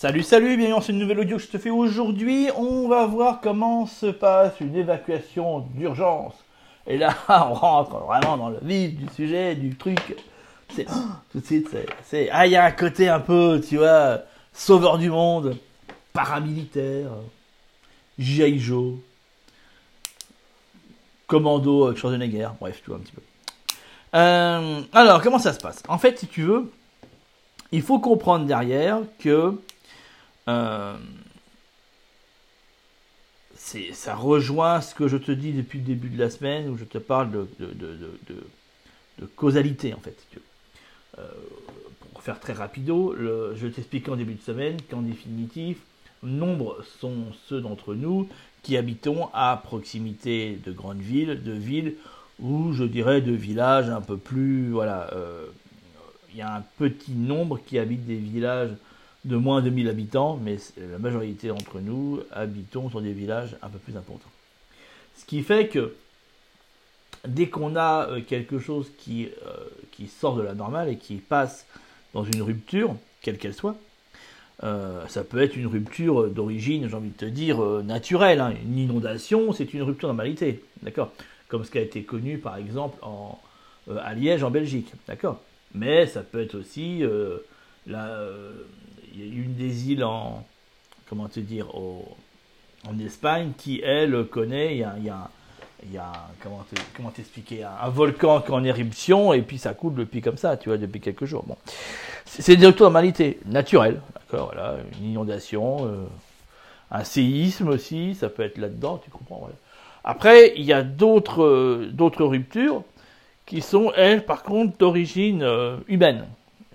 Salut, 0.00 0.22
salut, 0.22 0.56
bienvenue 0.56 0.76
dans 0.76 0.80
une 0.80 0.98
nouvelle 1.00 1.18
audio 1.18 1.38
que 1.38 1.42
je 1.42 1.48
te 1.48 1.58
fais 1.58 1.70
aujourd'hui. 1.70 2.50
On 2.54 2.86
va 2.86 3.04
voir 3.06 3.40
comment 3.40 3.84
se 3.84 4.06
passe 4.06 4.52
une 4.60 4.76
évacuation 4.76 5.58
d'urgence. 5.74 6.34
Et 6.86 6.96
là, 6.96 7.16
on 7.28 7.52
rentre 7.52 7.96
vraiment 8.06 8.36
dans 8.36 8.48
le 8.48 8.60
vif 8.62 8.94
du 8.94 9.08
sujet, 9.12 9.56
du 9.56 9.74
truc. 9.74 9.98
Tout 10.76 11.40
de 11.40 11.44
suite, 11.44 11.76
c'est, 12.04 12.30
ah, 12.30 12.46
il 12.46 12.52
y 12.52 12.56
a 12.56 12.64
un 12.64 12.70
côté 12.70 13.08
un 13.08 13.18
peu, 13.18 13.60
tu 13.60 13.78
vois, 13.78 14.20
sauveur 14.52 14.98
du 14.98 15.10
monde, 15.10 15.56
paramilitaire, 16.12 17.10
G.I. 18.20 18.60
Joe, 18.60 18.94
commando 21.26 21.92
Schwarzenegger, 21.96 22.50
bref, 22.60 22.80
tu 22.84 22.90
vois 22.90 22.98
un 22.98 23.02
petit 23.02 23.14
peu. 23.14 23.22
Euh, 24.14 24.80
alors, 24.92 25.20
comment 25.22 25.40
ça 25.40 25.52
se 25.52 25.58
passe? 25.58 25.82
En 25.88 25.98
fait, 25.98 26.20
si 26.20 26.28
tu 26.28 26.42
veux, 26.42 26.70
il 27.72 27.82
faut 27.82 27.98
comprendre 27.98 28.46
derrière 28.46 29.00
que 29.18 29.58
euh, 30.48 30.96
ça 33.92 34.14
rejoint 34.14 34.80
ce 34.80 34.94
que 34.94 35.08
je 35.08 35.16
te 35.16 35.32
dis 35.32 35.52
depuis 35.52 35.78
le 35.78 35.84
début 35.84 36.08
de 36.08 36.18
la 36.18 36.30
semaine 36.30 36.68
où 36.70 36.76
je 36.76 36.84
te 36.84 36.98
parle 36.98 37.46
de, 37.58 39.26
causalité 39.36 39.94
en 39.94 40.00
fait. 40.00 40.16
Euh, 41.18 41.22
pour 42.12 42.22
faire 42.22 42.40
très 42.40 42.52
rapido, 42.52 43.14
je 43.16 43.66
t'expliquais 43.66 44.10
en 44.10 44.16
début 44.16 44.34
de 44.34 44.42
semaine 44.42 44.76
qu'en 44.90 45.02
définitive, 45.02 45.78
nombre 46.22 46.82
sont 47.00 47.26
ceux 47.48 47.60
d'entre 47.60 47.94
nous 47.94 48.28
qui 48.62 48.76
habitons 48.76 49.28
à 49.32 49.60
proximité 49.62 50.58
de 50.64 50.72
grandes 50.72 51.00
villes, 51.00 51.42
de 51.42 51.52
villes 51.52 51.94
ou 52.40 52.72
je 52.72 52.84
dirais 52.84 53.20
de 53.20 53.32
villages 53.32 53.88
un 53.88 54.00
peu 54.00 54.16
plus 54.16 54.70
voilà. 54.70 55.10
Euh, 55.12 55.46
il 56.30 56.38
y 56.38 56.42
a 56.42 56.54
un 56.54 56.64
petit 56.78 57.12
nombre 57.12 57.58
qui 57.66 57.78
habitent 57.78 58.06
des 58.06 58.16
villages 58.16 58.70
de 59.28 59.36
moins 59.36 59.60
de 59.60 59.70
1000 59.70 59.88
habitants, 59.88 60.40
mais 60.42 60.56
la 60.78 60.98
majorité 60.98 61.48
d'entre 61.48 61.80
nous 61.80 62.20
habitons 62.32 62.88
sur 62.88 63.02
des 63.02 63.12
villages 63.12 63.56
un 63.62 63.68
peu 63.68 63.78
plus 63.78 63.96
importants. 63.96 64.30
Ce 65.16 65.24
qui 65.26 65.42
fait 65.42 65.68
que 65.68 65.94
dès 67.26 67.48
qu'on 67.48 67.76
a 67.76 68.08
euh, 68.08 68.20
quelque 68.22 68.58
chose 68.58 68.90
qui, 68.98 69.26
euh, 69.26 69.52
qui 69.92 70.06
sort 70.06 70.36
de 70.36 70.42
la 70.42 70.54
normale 70.54 70.88
et 70.88 70.96
qui 70.96 71.16
passe 71.16 71.66
dans 72.14 72.24
une 72.24 72.40
rupture, 72.40 72.96
quelle 73.20 73.36
qu'elle 73.36 73.54
soit, 73.54 73.76
euh, 74.64 75.06
ça 75.08 75.24
peut 75.24 75.42
être 75.42 75.56
une 75.56 75.66
rupture 75.66 76.30
d'origine, 76.30 76.88
j'ai 76.88 76.94
envie 76.94 77.10
de 77.10 77.16
te 77.16 77.24
dire, 77.26 77.60
naturelle. 77.84 78.40
Hein. 78.40 78.54
Une 78.64 78.78
inondation, 78.78 79.52
c'est 79.52 79.74
une 79.74 79.82
rupture 79.82 80.08
de 80.08 80.14
normalité. 80.14 80.62
D'accord? 80.82 81.12
Comme 81.48 81.64
ce 81.64 81.70
qui 81.70 81.78
a 81.78 81.82
été 81.82 82.02
connu, 82.02 82.38
par 82.38 82.56
exemple, 82.56 82.98
en, 83.02 83.38
à 84.00 84.14
Liège, 84.14 84.42
en 84.42 84.50
Belgique. 84.50 84.92
D'accord? 85.06 85.40
Mais 85.74 86.06
ça 86.06 86.22
peut 86.22 86.40
être 86.40 86.54
aussi 86.54 87.02
la, 87.86 88.20
il 89.12 89.20
y 89.20 89.22
a 89.22 89.42
une 89.42 89.54
des 89.54 89.90
îles 89.90 90.04
en, 90.04 90.44
comment 91.08 91.28
te 91.28 91.40
dire, 91.40 91.68
en 91.74 92.98
Espagne 92.98 93.52
qui, 93.56 93.80
elle, 93.82 94.24
connaît, 94.24 94.76
il 94.76 94.78
y 94.78 94.84
a, 94.84 95.30
il 95.84 95.92
y 95.92 95.98
a, 95.98 96.12
comment, 96.42 96.64
comment 96.96 97.10
t'expliquer, 97.10 97.64
un, 97.64 97.88
volcan 97.88 98.40
qui 98.40 98.50
est 98.50 98.54
en 98.54 98.64
éruption 98.64 99.32
et 99.32 99.42
puis 99.42 99.58
ça 99.58 99.74
coule 99.74 99.94
depuis 99.94 100.20
comme 100.20 100.36
ça, 100.36 100.56
tu 100.56 100.68
vois, 100.68 100.78
depuis 100.78 101.00
quelques 101.00 101.24
jours. 101.24 101.44
Bon. 101.46 101.56
C'est 102.24 102.56
des 102.56 102.70
normalité 102.70 103.38
naturelle, 103.46 104.00
d'accord, 104.14 104.52
voilà, 104.52 104.76
une 105.00 105.10
inondation, 105.10 105.86
euh, 105.86 106.06
un 106.90 107.04
séisme 107.04 107.68
aussi, 107.68 108.14
ça 108.14 108.28
peut 108.28 108.42
être 108.42 108.58
là-dedans, 108.58 109.00
tu 109.02 109.10
comprends. 109.10 109.48
Après, 110.04 110.52
il 110.56 110.64
y 110.64 110.72
a 110.72 110.82
d'autres, 110.82 111.88
d'autres 111.92 112.24
ruptures 112.24 112.82
qui 113.46 113.62
sont, 113.62 113.92
elles, 113.96 114.24
par 114.24 114.42
contre, 114.42 114.76
d'origine 114.76 115.42
euh, 115.42 115.78
humaine. 115.88 116.26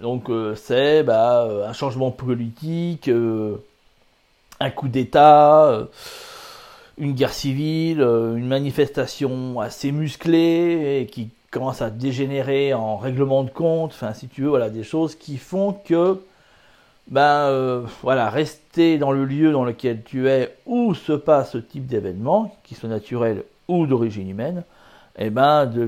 Donc 0.02 0.30
euh, 0.30 0.56
c'est 0.56 1.04
bah, 1.04 1.44
euh, 1.44 1.68
un 1.68 1.74
changement 1.74 2.12
politique, 2.12 3.08
euh, 3.08 3.58
un 4.60 4.70
coup 4.72 4.88
d'État, 4.88 5.88
une 6.98 7.14
guerre 7.14 7.34
civile, 7.34 8.02
une 8.02 8.48
manifestation 8.48 9.60
assez 9.60 9.92
musclée 9.92 11.02
et 11.02 11.06
qui 11.06 11.30
commence 11.52 11.82
à 11.82 11.90
dégénérer 11.90 12.74
en 12.74 12.98
règlement 12.98 13.44
de 13.44 13.50
compte, 13.52 13.92
enfin 13.92 14.14
si 14.14 14.28
tu 14.28 14.44
veux, 14.44 14.50
voilà, 14.50 14.70
des 14.70 14.84
choses 14.84 15.16
qui 15.16 15.38
font 15.38 15.74
que 15.74 16.20
ben 17.08 17.84
voilà, 18.02 18.30
rester 18.30 18.98
dans 18.98 19.12
le 19.12 19.26
lieu 19.26 19.52
dans 19.52 19.66
lequel 19.66 20.04
tu 20.04 20.30
es 20.30 20.56
où 20.66 20.94
se 20.94 21.12
passe 21.12 21.52
ce 21.52 21.58
type 21.58 21.86
d'événement, 21.86 22.56
qui 22.64 22.76
soit 22.76 22.90
naturel 22.90 23.44
ou 23.68 23.86
d'origine 23.86 24.30
humaine, 24.30 24.64
eh 25.18 25.30
ben 25.30 25.66
ben, 25.66 25.86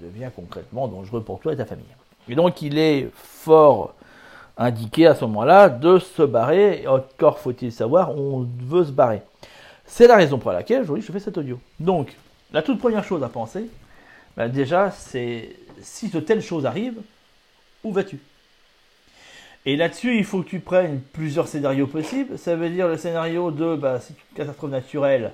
devient 0.00 0.30
concrètement 0.34 0.88
dangereux 0.88 1.22
pour 1.22 1.40
toi 1.40 1.52
et 1.52 1.56
ta 1.56 1.66
famille. 1.66 1.84
Et 2.28 2.34
donc 2.34 2.62
il 2.62 2.78
est 2.78 3.10
fort 3.14 3.94
indiqué 4.58 5.06
à 5.06 5.14
ce 5.14 5.24
moment-là 5.24 5.68
de 5.68 5.98
se 5.98 6.22
barrer. 6.22 6.86
Encore 6.86 7.38
faut-il 7.38 7.72
savoir, 7.72 8.16
on 8.16 8.46
veut 8.60 8.84
se 8.84 8.90
barrer. 8.90 9.22
C'est 9.86 10.06
la 10.06 10.16
raison 10.16 10.38
pour 10.38 10.52
laquelle 10.52 10.82
aujourd'hui 10.82 11.04
je 11.06 11.12
fais 11.12 11.20
cet 11.20 11.38
audio. 11.38 11.58
Donc, 11.80 12.14
la 12.52 12.62
toute 12.62 12.78
première 12.78 13.04
chose 13.04 13.22
à 13.22 13.28
penser, 13.28 13.70
ben 14.36 14.48
déjà, 14.48 14.90
c'est 14.90 15.56
si 15.80 16.08
de 16.08 16.20
telles 16.20 16.42
choses 16.42 16.66
arrivent, 16.66 17.00
où 17.84 17.92
vas-tu? 17.92 18.18
Et 19.64 19.76
là-dessus, 19.76 20.16
il 20.16 20.24
faut 20.24 20.42
que 20.42 20.48
tu 20.48 20.60
prennes 20.60 21.00
plusieurs 21.12 21.48
scénarios 21.48 21.86
possibles. 21.86 22.38
Ça 22.38 22.56
veut 22.56 22.70
dire 22.70 22.88
le 22.88 22.96
scénario 22.96 23.50
de 23.50 23.76
bah, 23.76 24.00
c'est 24.00 24.14
une 24.14 24.36
catastrophe 24.36 24.70
naturelle 24.70 25.32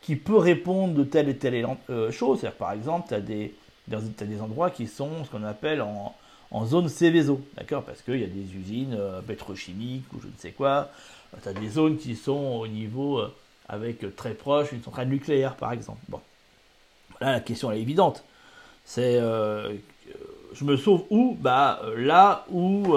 qui 0.00 0.16
peut 0.16 0.36
répondre 0.36 0.94
de 0.94 1.04
telle 1.04 1.28
et 1.28 1.36
telle 1.36 1.66
euh, 1.90 2.10
chose. 2.10 2.40
C'est-à-dire, 2.40 2.58
par 2.58 2.72
exemple, 2.72 3.08
tu 3.08 3.14
as 3.14 3.20
des 3.20 4.40
endroits 4.40 4.70
qui 4.70 4.86
sont 4.86 5.24
ce 5.24 5.30
qu'on 5.30 5.44
appelle 5.44 5.82
en, 5.82 6.14
en 6.50 6.66
zone 6.66 6.88
Céveso, 6.88 7.40
d'accord 7.56 7.82
Parce 7.82 8.00
qu'il 8.02 8.20
y 8.20 8.24
a 8.24 8.28
des 8.28 8.54
usines 8.54 8.96
euh, 8.98 9.20
pétrochimiques 9.20 10.10
ou 10.14 10.20
je 10.20 10.26
ne 10.26 10.32
sais 10.38 10.52
quoi. 10.52 10.90
Euh, 11.34 11.38
tu 11.42 11.48
as 11.48 11.52
des 11.52 11.68
zones 11.68 11.98
qui 11.98 12.16
sont 12.16 12.60
au 12.60 12.66
niveau 12.66 13.18
euh, 13.18 13.34
avec 13.68 14.16
très 14.16 14.32
proche 14.32 14.72
une 14.72 14.82
centrale 14.82 15.08
nucléaire, 15.08 15.56
par 15.56 15.72
exemple. 15.72 16.00
Bon. 16.08 16.20
Là, 17.20 17.32
la 17.32 17.40
question 17.40 17.70
est 17.70 17.80
évidente. 17.80 18.24
C'est 18.84 19.20
je 20.54 20.64
me 20.64 20.78
sauve 20.78 21.04
où? 21.10 21.36
Bah 21.38 21.82
là 21.96 22.46
où 22.50 22.96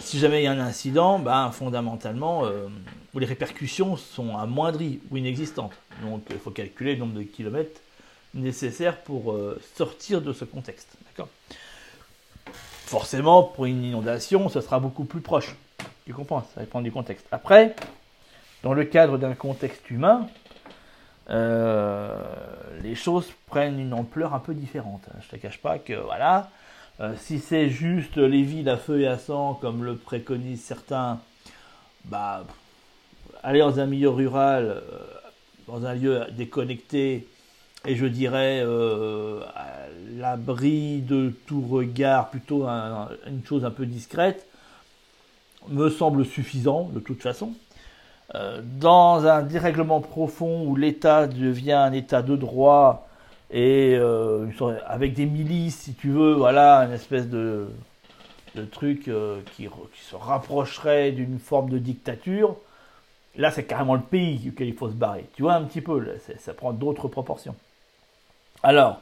si 0.00 0.18
jamais 0.18 0.42
il 0.42 0.44
y 0.44 0.46
a 0.46 0.52
un 0.52 0.60
incident, 0.60 1.18
bah, 1.18 1.50
fondamentalement, 1.54 2.42
où 3.14 3.18
les 3.18 3.26
répercussions 3.26 3.96
sont 3.96 4.36
amoindries 4.36 5.00
ou 5.10 5.16
inexistantes. 5.16 5.72
Donc 6.02 6.24
il 6.28 6.38
faut 6.38 6.50
calculer 6.50 6.94
le 6.94 7.00
nombre 7.00 7.14
de 7.14 7.22
kilomètres 7.22 7.80
nécessaires 8.34 9.00
pour 9.00 9.34
sortir 9.76 10.20
de 10.20 10.34
ce 10.34 10.44
contexte. 10.44 10.88
D'accord 11.06 11.28
forcément, 12.90 13.44
pour 13.44 13.66
une 13.66 13.84
inondation, 13.84 14.48
ce 14.48 14.60
sera 14.60 14.80
beaucoup 14.80 15.04
plus 15.04 15.20
proche. 15.20 15.54
Tu 16.06 16.12
comprends 16.12 16.42
Ça 16.54 16.60
dépend 16.60 16.80
du 16.80 16.90
contexte. 16.90 17.24
Après, 17.30 17.76
dans 18.64 18.74
le 18.74 18.84
cadre 18.84 19.16
d'un 19.16 19.34
contexte 19.34 19.88
humain, 19.92 20.26
euh, 21.30 22.20
les 22.82 22.96
choses 22.96 23.28
prennent 23.46 23.78
une 23.78 23.94
ampleur 23.94 24.34
un 24.34 24.40
peu 24.40 24.54
différente. 24.54 25.02
Je 25.22 25.28
te 25.28 25.36
cache 25.36 25.58
pas 25.58 25.78
que, 25.78 25.92
voilà, 25.92 26.50
euh, 26.98 27.14
si 27.16 27.38
c'est 27.38 27.68
juste 27.68 28.16
les 28.16 28.42
villes 28.42 28.68
à 28.68 28.76
feu 28.76 29.02
et 29.02 29.06
à 29.06 29.18
sang, 29.18 29.54
comme 29.54 29.84
le 29.84 29.94
préconisent 29.94 30.64
certains, 30.64 31.20
bah, 32.06 32.44
aller 33.44 33.60
dans 33.60 33.78
un 33.78 33.86
milieu 33.86 34.08
rural, 34.08 34.64
euh, 34.64 34.80
dans 35.68 35.86
un 35.86 35.94
lieu 35.94 36.26
déconnecté, 36.32 37.28
et 37.86 37.96
je 37.96 38.06
dirais 38.06 38.62
euh, 38.62 39.40
à 39.54 39.68
l'abri 40.16 41.00
de 41.00 41.32
tout 41.46 41.62
regard, 41.62 42.30
plutôt 42.30 42.66
une 42.66 43.44
chose 43.44 43.64
un 43.64 43.70
peu 43.70 43.86
discrète, 43.86 44.46
me 45.68 45.88
semble 45.88 46.24
suffisant 46.24 46.90
de 46.92 47.00
toute 47.00 47.22
façon. 47.22 47.52
Euh, 48.34 48.60
dans 48.78 49.26
un 49.26 49.42
dérèglement 49.42 50.00
profond 50.00 50.64
où 50.66 50.76
l'État 50.76 51.26
devient 51.26 51.72
un 51.72 51.92
État 51.92 52.22
de 52.22 52.36
droit 52.36 53.08
et 53.50 53.96
euh, 53.98 54.46
avec 54.86 55.14
des 55.14 55.26
milices, 55.26 55.80
si 55.80 55.94
tu 55.94 56.10
veux, 56.10 56.34
voilà, 56.34 56.84
une 56.84 56.92
espèce 56.92 57.28
de, 57.28 57.68
truc 58.70 59.10
qui, 59.56 59.66
qui, 59.66 60.02
se 60.02 60.14
rapprocherait 60.14 61.12
d'une 61.12 61.38
forme 61.38 61.70
de 61.70 61.78
dictature, 61.78 62.56
là 63.36 63.50
c'est 63.50 63.64
carrément 63.64 63.94
le 63.94 64.02
pays 64.02 64.36
duquel 64.38 64.68
il 64.68 64.74
faut 64.74 64.88
se 64.88 64.94
barrer. 64.94 65.26
Tu 65.34 65.42
vois 65.42 65.54
un 65.54 65.64
petit 65.64 65.80
peu, 65.80 66.06
ça 66.38 66.54
prend 66.54 66.72
d'autres 66.72 67.08
proportions. 67.08 67.56
Alors, 68.62 69.00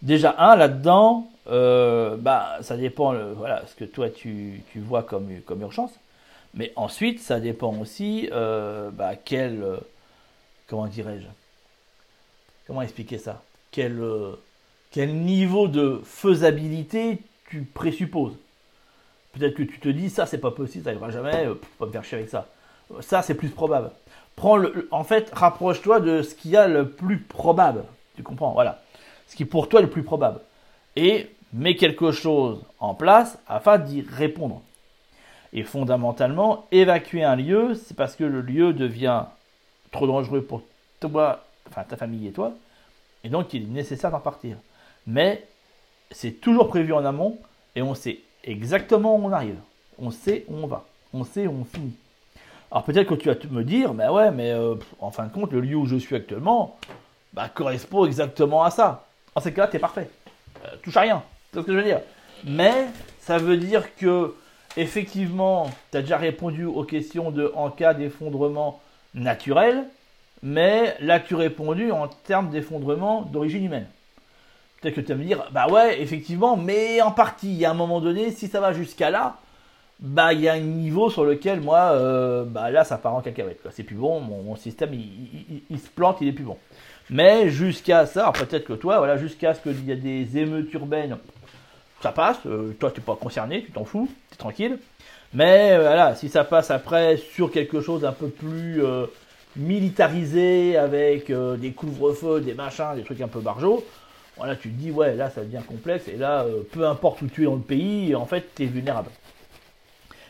déjà, 0.00 0.34
un, 0.38 0.56
là-dedans, 0.56 1.28
euh, 1.48 2.16
bah, 2.16 2.58
ça 2.62 2.76
dépend, 2.76 3.14
voilà, 3.34 3.64
ce 3.66 3.74
que 3.74 3.84
toi 3.84 4.08
tu, 4.10 4.62
vois 4.76 5.02
comme, 5.02 5.28
comme 5.44 5.62
urgence. 5.62 5.92
Mais 6.54 6.72
ensuite, 6.76 7.20
ça 7.20 7.40
dépend 7.40 7.74
aussi, 7.78 8.28
euh, 8.32 8.90
bah, 8.90 9.16
quel, 9.16 9.62
euh, 9.62 9.76
comment 10.68 10.86
dirais-je, 10.86 11.26
comment 12.66 12.82
expliquer 12.82 13.18
ça? 13.18 13.42
Quel, 13.70 14.00
quel 14.90 15.14
niveau 15.14 15.66
de 15.66 16.00
faisabilité 16.04 17.18
tu 17.48 17.62
présupposes? 17.62 18.36
Peut-être 19.32 19.54
que 19.54 19.62
tu 19.62 19.80
te 19.80 19.88
dis, 19.88 20.10
ça 20.10 20.26
c'est 20.26 20.38
pas 20.38 20.50
possible, 20.50 20.84
ça 20.84 20.90
n'arrivera 20.90 21.10
jamais, 21.10 21.48
pas 21.78 21.86
me 21.86 21.92
faire 21.92 22.04
chier 22.04 22.18
avec 22.18 22.28
ça. 22.28 22.48
Ça 23.00 23.22
c'est 23.22 23.34
plus 23.34 23.48
probable. 23.48 23.90
Prends 24.36 24.58
le, 24.58 24.88
en 24.90 25.04
fait, 25.04 25.30
rapproche-toi 25.32 26.00
de 26.00 26.20
ce 26.20 26.34
qu'il 26.34 26.50
y 26.50 26.56
a 26.56 26.68
le 26.68 26.90
plus 26.90 27.18
probable. 27.18 27.84
Tu 28.14 28.22
comprends? 28.22 28.52
Voilà 28.52 28.82
ce 29.26 29.36
qui 29.36 29.44
pour 29.44 29.68
toi 29.68 29.80
est 29.80 29.84
le 29.84 29.90
plus 29.90 30.02
probable, 30.02 30.40
et 30.96 31.30
mets 31.52 31.76
quelque 31.76 32.12
chose 32.12 32.62
en 32.80 32.94
place 32.94 33.38
afin 33.46 33.78
d'y 33.78 34.02
répondre. 34.02 34.62
Et 35.52 35.64
fondamentalement, 35.64 36.66
évacuer 36.72 37.24
un 37.24 37.36
lieu, 37.36 37.74
c'est 37.74 37.96
parce 37.96 38.16
que 38.16 38.24
le 38.24 38.40
lieu 38.40 38.72
devient 38.72 39.24
trop 39.90 40.06
dangereux 40.06 40.42
pour 40.42 40.62
toi, 41.00 41.44
enfin 41.68 41.84
ta 41.84 41.96
famille 41.96 42.26
et 42.26 42.32
toi, 42.32 42.52
et 43.24 43.28
donc 43.28 43.52
il 43.52 43.64
est 43.64 43.66
nécessaire 43.66 44.10
d'en 44.10 44.20
partir. 44.20 44.56
Mais 45.06 45.46
c'est 46.10 46.40
toujours 46.40 46.68
prévu 46.68 46.92
en 46.92 47.04
amont 47.04 47.38
et 47.76 47.82
on 47.82 47.94
sait 47.94 48.20
exactement 48.44 49.16
où 49.16 49.26
on 49.26 49.32
arrive. 49.32 49.58
On 49.98 50.10
sait 50.10 50.44
où 50.48 50.56
on 50.56 50.66
va. 50.66 50.84
On 51.12 51.24
sait 51.24 51.46
où 51.46 51.52
on 51.60 51.64
finit. 51.64 51.94
Alors 52.70 52.84
peut-être 52.84 53.08
que 53.08 53.14
tu 53.14 53.28
vas 53.28 53.34
me 53.50 53.64
dire, 53.64 53.92
mais 53.92 54.08
ouais, 54.08 54.30
mais 54.30 54.50
euh, 54.52 54.76
en 54.98 55.10
fin 55.10 55.26
de 55.26 55.32
compte, 55.32 55.52
le 55.52 55.60
lieu 55.60 55.76
où 55.76 55.86
je 55.86 55.96
suis 55.96 56.16
actuellement 56.16 56.78
bah, 57.34 57.48
correspond 57.48 58.06
exactement 58.06 58.64
à 58.64 58.70
ça. 58.70 59.06
En 59.34 59.40
ces 59.40 59.52
cas-là, 59.52 59.70
es 59.72 59.78
parfait. 59.78 60.08
Euh, 60.64 60.68
touche 60.82 60.96
à 60.96 61.00
rien. 61.02 61.22
C'est 61.52 61.60
ce 61.60 61.66
que 61.66 61.72
je 61.72 61.78
veux 61.78 61.84
dire? 61.84 62.00
Mais 62.44 62.86
ça 63.20 63.38
veut 63.38 63.56
dire 63.56 63.94
que 63.96 64.34
effectivement, 64.76 65.70
tu 65.90 65.98
as 65.98 66.02
déjà 66.02 66.16
répondu 66.16 66.64
aux 66.64 66.84
questions 66.84 67.30
de 67.30 67.52
en 67.54 67.70
cas 67.70 67.94
d'effondrement 67.94 68.80
naturel, 69.14 69.84
mais 70.42 70.96
là 71.00 71.20
tu 71.20 71.34
répondu 71.34 71.92
en 71.92 72.08
termes 72.08 72.50
d'effondrement 72.50 73.22
d'origine 73.22 73.64
humaine. 73.64 73.86
Peut-être 74.80 74.96
que 74.96 75.00
tu 75.00 75.12
vas 75.12 75.14
me 75.14 75.24
dire, 75.24 75.44
bah 75.52 75.68
ouais, 75.68 76.02
effectivement, 76.02 76.56
mais 76.56 77.00
en 77.02 77.12
partie, 77.12 77.52
il 77.52 77.58
y 77.58 77.64
a 77.64 77.70
un 77.70 77.74
moment 77.74 78.00
donné, 78.00 78.32
si 78.32 78.48
ça 78.48 78.60
va 78.60 78.72
jusqu'à 78.72 79.10
là, 79.10 79.36
bah 80.00 80.32
il 80.32 80.40
y 80.40 80.48
a 80.48 80.54
un 80.54 80.60
niveau 80.60 81.08
sur 81.08 81.24
lequel 81.24 81.60
moi, 81.60 81.92
euh, 81.92 82.44
bah 82.44 82.72
là 82.72 82.82
ça 82.82 82.98
part 82.98 83.14
en 83.14 83.20
cacahuète. 83.20 83.60
C'est 83.70 83.84
plus 83.84 83.94
bon, 83.94 84.20
mon, 84.20 84.56
système 84.56 84.92
il, 84.92 85.78
se 85.78 85.88
plante, 85.88 86.18
il 86.20 86.28
est 86.28 86.32
plus 86.32 86.44
bon. 86.44 86.58
Mais 87.10 87.50
jusqu'à 87.50 88.06
ça, 88.06 88.32
peut-être 88.32 88.64
que 88.64 88.72
toi, 88.72 88.98
voilà, 88.98 89.16
jusqu'à 89.16 89.54
ce 89.54 89.60
qu'il 89.60 89.84
y 89.84 89.92
ait 89.92 89.96
des 89.96 90.38
émeutes 90.38 90.72
urbaines, 90.74 91.18
ça 92.00 92.12
passe. 92.12 92.38
Euh, 92.46 92.72
toi 92.78 92.90
tu 92.90 93.00
n'es 93.00 93.04
pas 93.04 93.16
concerné, 93.16 93.64
tu 93.64 93.72
t'en 93.72 93.84
fous, 93.84 94.08
tu 94.28 94.34
es 94.34 94.38
tranquille. 94.38 94.78
Mais 95.34 95.72
euh, 95.72 95.82
voilà, 95.82 96.14
si 96.14 96.28
ça 96.28 96.44
passe 96.44 96.70
après 96.70 97.16
sur 97.16 97.50
quelque 97.50 97.80
chose 97.80 98.04
un 98.04 98.12
peu 98.12 98.28
plus 98.28 98.82
militarisé 99.56 100.76
avec 100.76 101.30
des 101.30 101.72
couvre-feux, 101.72 102.40
des 102.40 102.54
machins, 102.54 102.94
des 102.96 103.02
trucs 103.02 103.20
un 103.20 103.28
peu 103.28 103.40
barjots, 103.40 103.84
voilà, 104.36 104.56
tu 104.56 104.70
te 104.70 104.74
dis, 104.74 104.90
ouais, 104.90 105.14
là, 105.14 105.30
ça 105.30 105.42
devient 105.42 105.62
complexe, 105.66 106.08
et 106.08 106.16
là, 106.16 106.44
euh, 106.44 106.62
peu 106.72 106.86
importe 106.86 107.22
où 107.22 107.26
tu 107.26 107.42
es 107.42 107.44
dans 107.44 107.54
le 107.54 107.60
pays, 107.60 108.14
en 108.14 108.26
fait, 108.26 108.54
tu 108.54 108.64
es 108.64 108.66
vulnérable. 108.66 109.10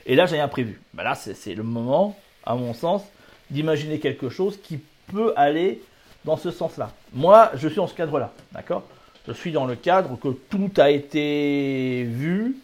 Et 0.07 0.17
là, 0.17 0.27
j'ai 0.27 0.37
rien 0.37 0.49
prévu. 0.49 0.81
Bah 0.93 1.05
là, 1.05 1.15
c'est 1.15 1.55
le 1.55 1.63
moment, 1.63 2.19
à 2.45 2.57
mon 2.57 2.75
sens, 2.75 3.03
d'imaginer 3.51 4.01
quelque 4.01 4.29
chose 4.29 4.59
qui 4.61 4.81
peut 5.13 5.33
aller 5.37 5.81
dans 6.25 6.37
ce 6.37 6.51
sens-là. 6.51 6.91
Moi, 7.13 7.51
je 7.55 7.69
suis 7.69 7.77
dans 7.77 7.87
ce 7.87 7.95
cadre-là, 7.95 8.33
d'accord? 8.53 8.85
Je 9.27 9.33
suis 9.33 9.53
dans 9.53 9.67
le 9.67 9.77
cadre 9.77 10.19
que 10.19 10.29
tout 10.29 10.71
a 10.79 10.91
été 10.91 12.05
vu, 12.05 12.57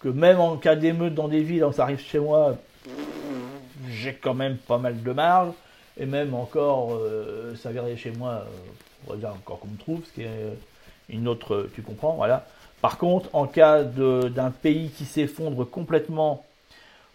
que 0.00 0.08
même 0.08 0.40
en 0.40 0.56
cas 0.56 0.76
d'émeute 0.76 1.14
dans 1.14 1.28
des 1.28 1.42
villes, 1.42 1.60
quand 1.60 1.72
ça 1.72 1.82
arrive 1.84 2.00
chez 2.00 2.18
moi, 2.18 2.56
j'ai 3.88 4.14
quand 4.14 4.34
même 4.34 4.56
pas 4.56 4.78
mal 4.78 5.02
de 5.02 5.12
marge, 5.12 5.52
et 5.98 6.06
même 6.06 6.34
encore, 6.34 6.94
euh, 6.94 7.54
ça 7.56 7.70
verrait 7.70 7.96
chez 7.96 8.10
moi, 8.12 8.30
euh, 8.30 8.44
on 9.06 9.12
va 9.12 9.16
dire 9.18 9.30
encore 9.30 9.60
qu'on 9.60 9.68
me 9.68 9.78
trouve, 9.78 10.00
ce 10.06 10.12
qui 10.12 10.22
est 10.22 10.56
une 11.10 11.28
autre, 11.28 11.68
tu 11.74 11.82
comprends, 11.82 12.14
voilà. 12.14 12.46
Par 12.80 12.98
contre, 12.98 13.28
en 13.32 13.46
cas 13.46 13.84
d'un 13.84 14.50
pays 14.50 14.90
qui 14.90 15.04
s'effondre 15.04 15.68
complètement 15.68 16.44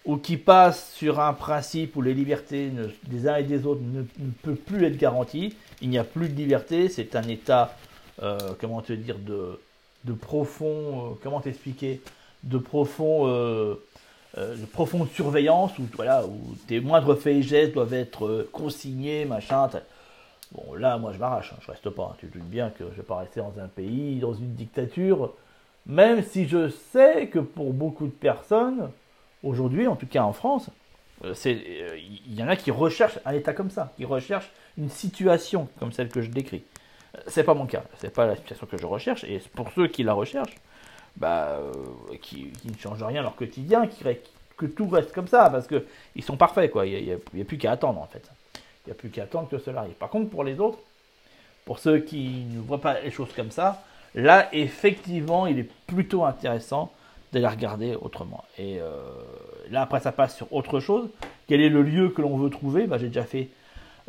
ou 0.06 0.15
qui 0.15 0.38
passe 0.38 0.94
sur 0.94 1.19
un 1.19 1.33
principe 1.33 1.97
où 1.97 2.01
les 2.01 2.13
libertés 2.13 2.71
des 3.03 3.27
uns 3.27 3.35
et 3.35 3.44
des 3.44 3.65
autres 3.65 3.81
ne, 3.81 4.03
peuvent 4.41 4.56
plus 4.56 4.85
être 4.85 4.97
garanties, 4.97 5.53
il 5.81 5.89
n'y 5.89 5.97
a 5.97 6.03
plus 6.03 6.29
de 6.29 6.35
liberté, 6.35 6.89
c'est 6.89 7.15
un 7.15 7.24
état, 7.24 7.75
euh, 8.24 8.38
comment 8.59 8.81
te 8.81 8.94
dire, 8.94 9.18
de, 9.19 9.59
de 10.06 10.13
profond, 10.13 11.12
euh, 11.12 11.13
comment 11.21 11.39
t'expliquer, 11.39 12.01
de 12.44 12.57
profond, 12.57 13.27
euh, 13.27 13.75
de 14.35 14.65
profonde 14.65 15.09
surveillance, 15.12 15.77
où, 15.79 15.83
voilà, 15.95 16.25
où 16.25 16.56
tes 16.68 16.79
moindres 16.79 17.18
faits 17.18 17.38
et 17.38 17.41
gestes 17.41 17.74
doivent 17.74 17.94
être 17.94 18.47
consignés, 18.51 19.25
machin. 19.25 19.69
Bon, 20.51 20.74
là, 20.75 20.97
moi, 20.97 21.12
je 21.13 21.18
m'arrache, 21.18 21.53
hein, 21.53 21.59
je 21.62 21.71
reste 21.71 21.89
pas. 21.89 22.12
Hein. 22.12 22.15
Tu 22.19 22.27
te 22.27 22.38
doutes 22.38 22.47
bien 22.47 22.69
que 22.69 22.85
je 22.91 22.97
vais 22.97 23.03
pas 23.03 23.18
rester 23.18 23.39
dans 23.39 23.53
un 23.59 23.68
pays, 23.68 24.19
dans 24.19 24.33
une 24.33 24.53
dictature, 24.53 25.33
même 25.85 26.24
si 26.24 26.47
je 26.47 26.69
sais 26.69 27.27
que 27.27 27.39
pour 27.39 27.74
beaucoup 27.74 28.06
de 28.06 28.12
personnes, 28.12 28.89
aujourd'hui, 29.44 29.88
en 29.88 29.95
tout 29.95 30.06
cas 30.06 30.24
en 30.24 30.33
France, 30.33 30.69
il 31.24 32.34
y 32.34 32.44
en 32.44 32.48
a 32.48 32.56
qui 32.56 32.72
recherchent 32.72 33.19
un 33.25 33.34
état 33.34 33.54
comme 33.54 33.72
ça, 33.72 33.94
qui 33.98 34.06
recherchent 34.06 34.52
une 34.78 34.90
situation 34.90 35.68
comme 35.80 35.92
celle 35.92 36.10
que 36.10 36.22
je 36.22 36.30
décris. 36.30 36.64
Euh, 37.16 37.22
c'est 37.28 37.44
pas 37.44 37.54
mon 37.54 37.66
cas, 37.66 37.84
c'est 37.98 38.14
pas 38.14 38.28
la 38.28 38.36
situation 38.36 38.68
que 38.68 38.78
je 38.78 38.86
recherche, 38.86 39.24
et 39.24 39.42
pour 39.54 39.72
ceux 39.72 39.88
qui 39.88 40.04
la 40.04 40.14
recherchent, 40.14 40.56
bah, 41.16 41.60
qui, 42.22 42.52
ne 42.66 42.78
changent 42.78 43.04
rien 43.04 43.22
à 43.22 43.24
leur 43.24 43.36
quotidien, 43.36 43.88
qui, 43.88 44.04
que 44.58 44.66
tout 44.66 44.88
reste 44.88 45.14
comme 45.14 45.28
ça, 45.28 45.50
parce 45.50 45.68
qu'ils 45.68 46.24
sont 46.24 46.38
parfaits, 46.38 46.72
quoi. 46.72 46.86
Il 46.86 47.20
n'y 47.34 47.42
a, 47.42 47.46
plus 47.46 47.58
qu'à 47.58 47.72
attendre, 47.72 48.02
en 48.02 48.08
fait. 48.08 48.30
Il 48.86 48.90
n'y 48.90 48.92
a 48.92 48.96
plus 48.96 49.10
qu'à 49.10 49.24
attendre 49.24 49.50
que 49.50 49.58
cela 49.58 49.81
arrive. 49.81 49.94
Par 49.94 50.10
contre, 50.10 50.30
pour 50.30 50.44
les 50.44 50.60
autres, 50.60 50.80
pour 51.66 51.80
ceux 51.80 52.00
qui 52.00 52.46
ne 52.50 52.60
voient 52.60 52.81
pas 52.81 53.00
les 53.02 53.12
choses 53.12 53.34
comme 53.36 53.52
ça, 53.52 53.84
là, 54.16 54.50
effectivement, 54.54 55.48
il 55.48 55.60
est 55.60 55.70
plutôt 55.88 56.24
intéressant 56.25 56.92
d'aller 57.31 57.47
regarder 57.47 57.95
autrement. 57.95 58.44
Et 58.57 58.79
euh, 58.79 58.89
là, 59.69 59.81
après, 59.81 60.00
ça 60.00 60.12
passe 60.12 60.35
sur 60.35 60.51
autre 60.53 60.79
chose. 60.79 61.09
Quel 61.47 61.62
est 61.62 61.69
le 61.69 61.81
lieu 61.81 62.09
que 62.09 62.21
l'on 62.21 62.38
veut 62.38 62.50
trouver? 62.50 62.88
Bah, 62.88 62.97
J'ai 62.97 63.07
déjà 63.07 63.24
fait 63.24 63.50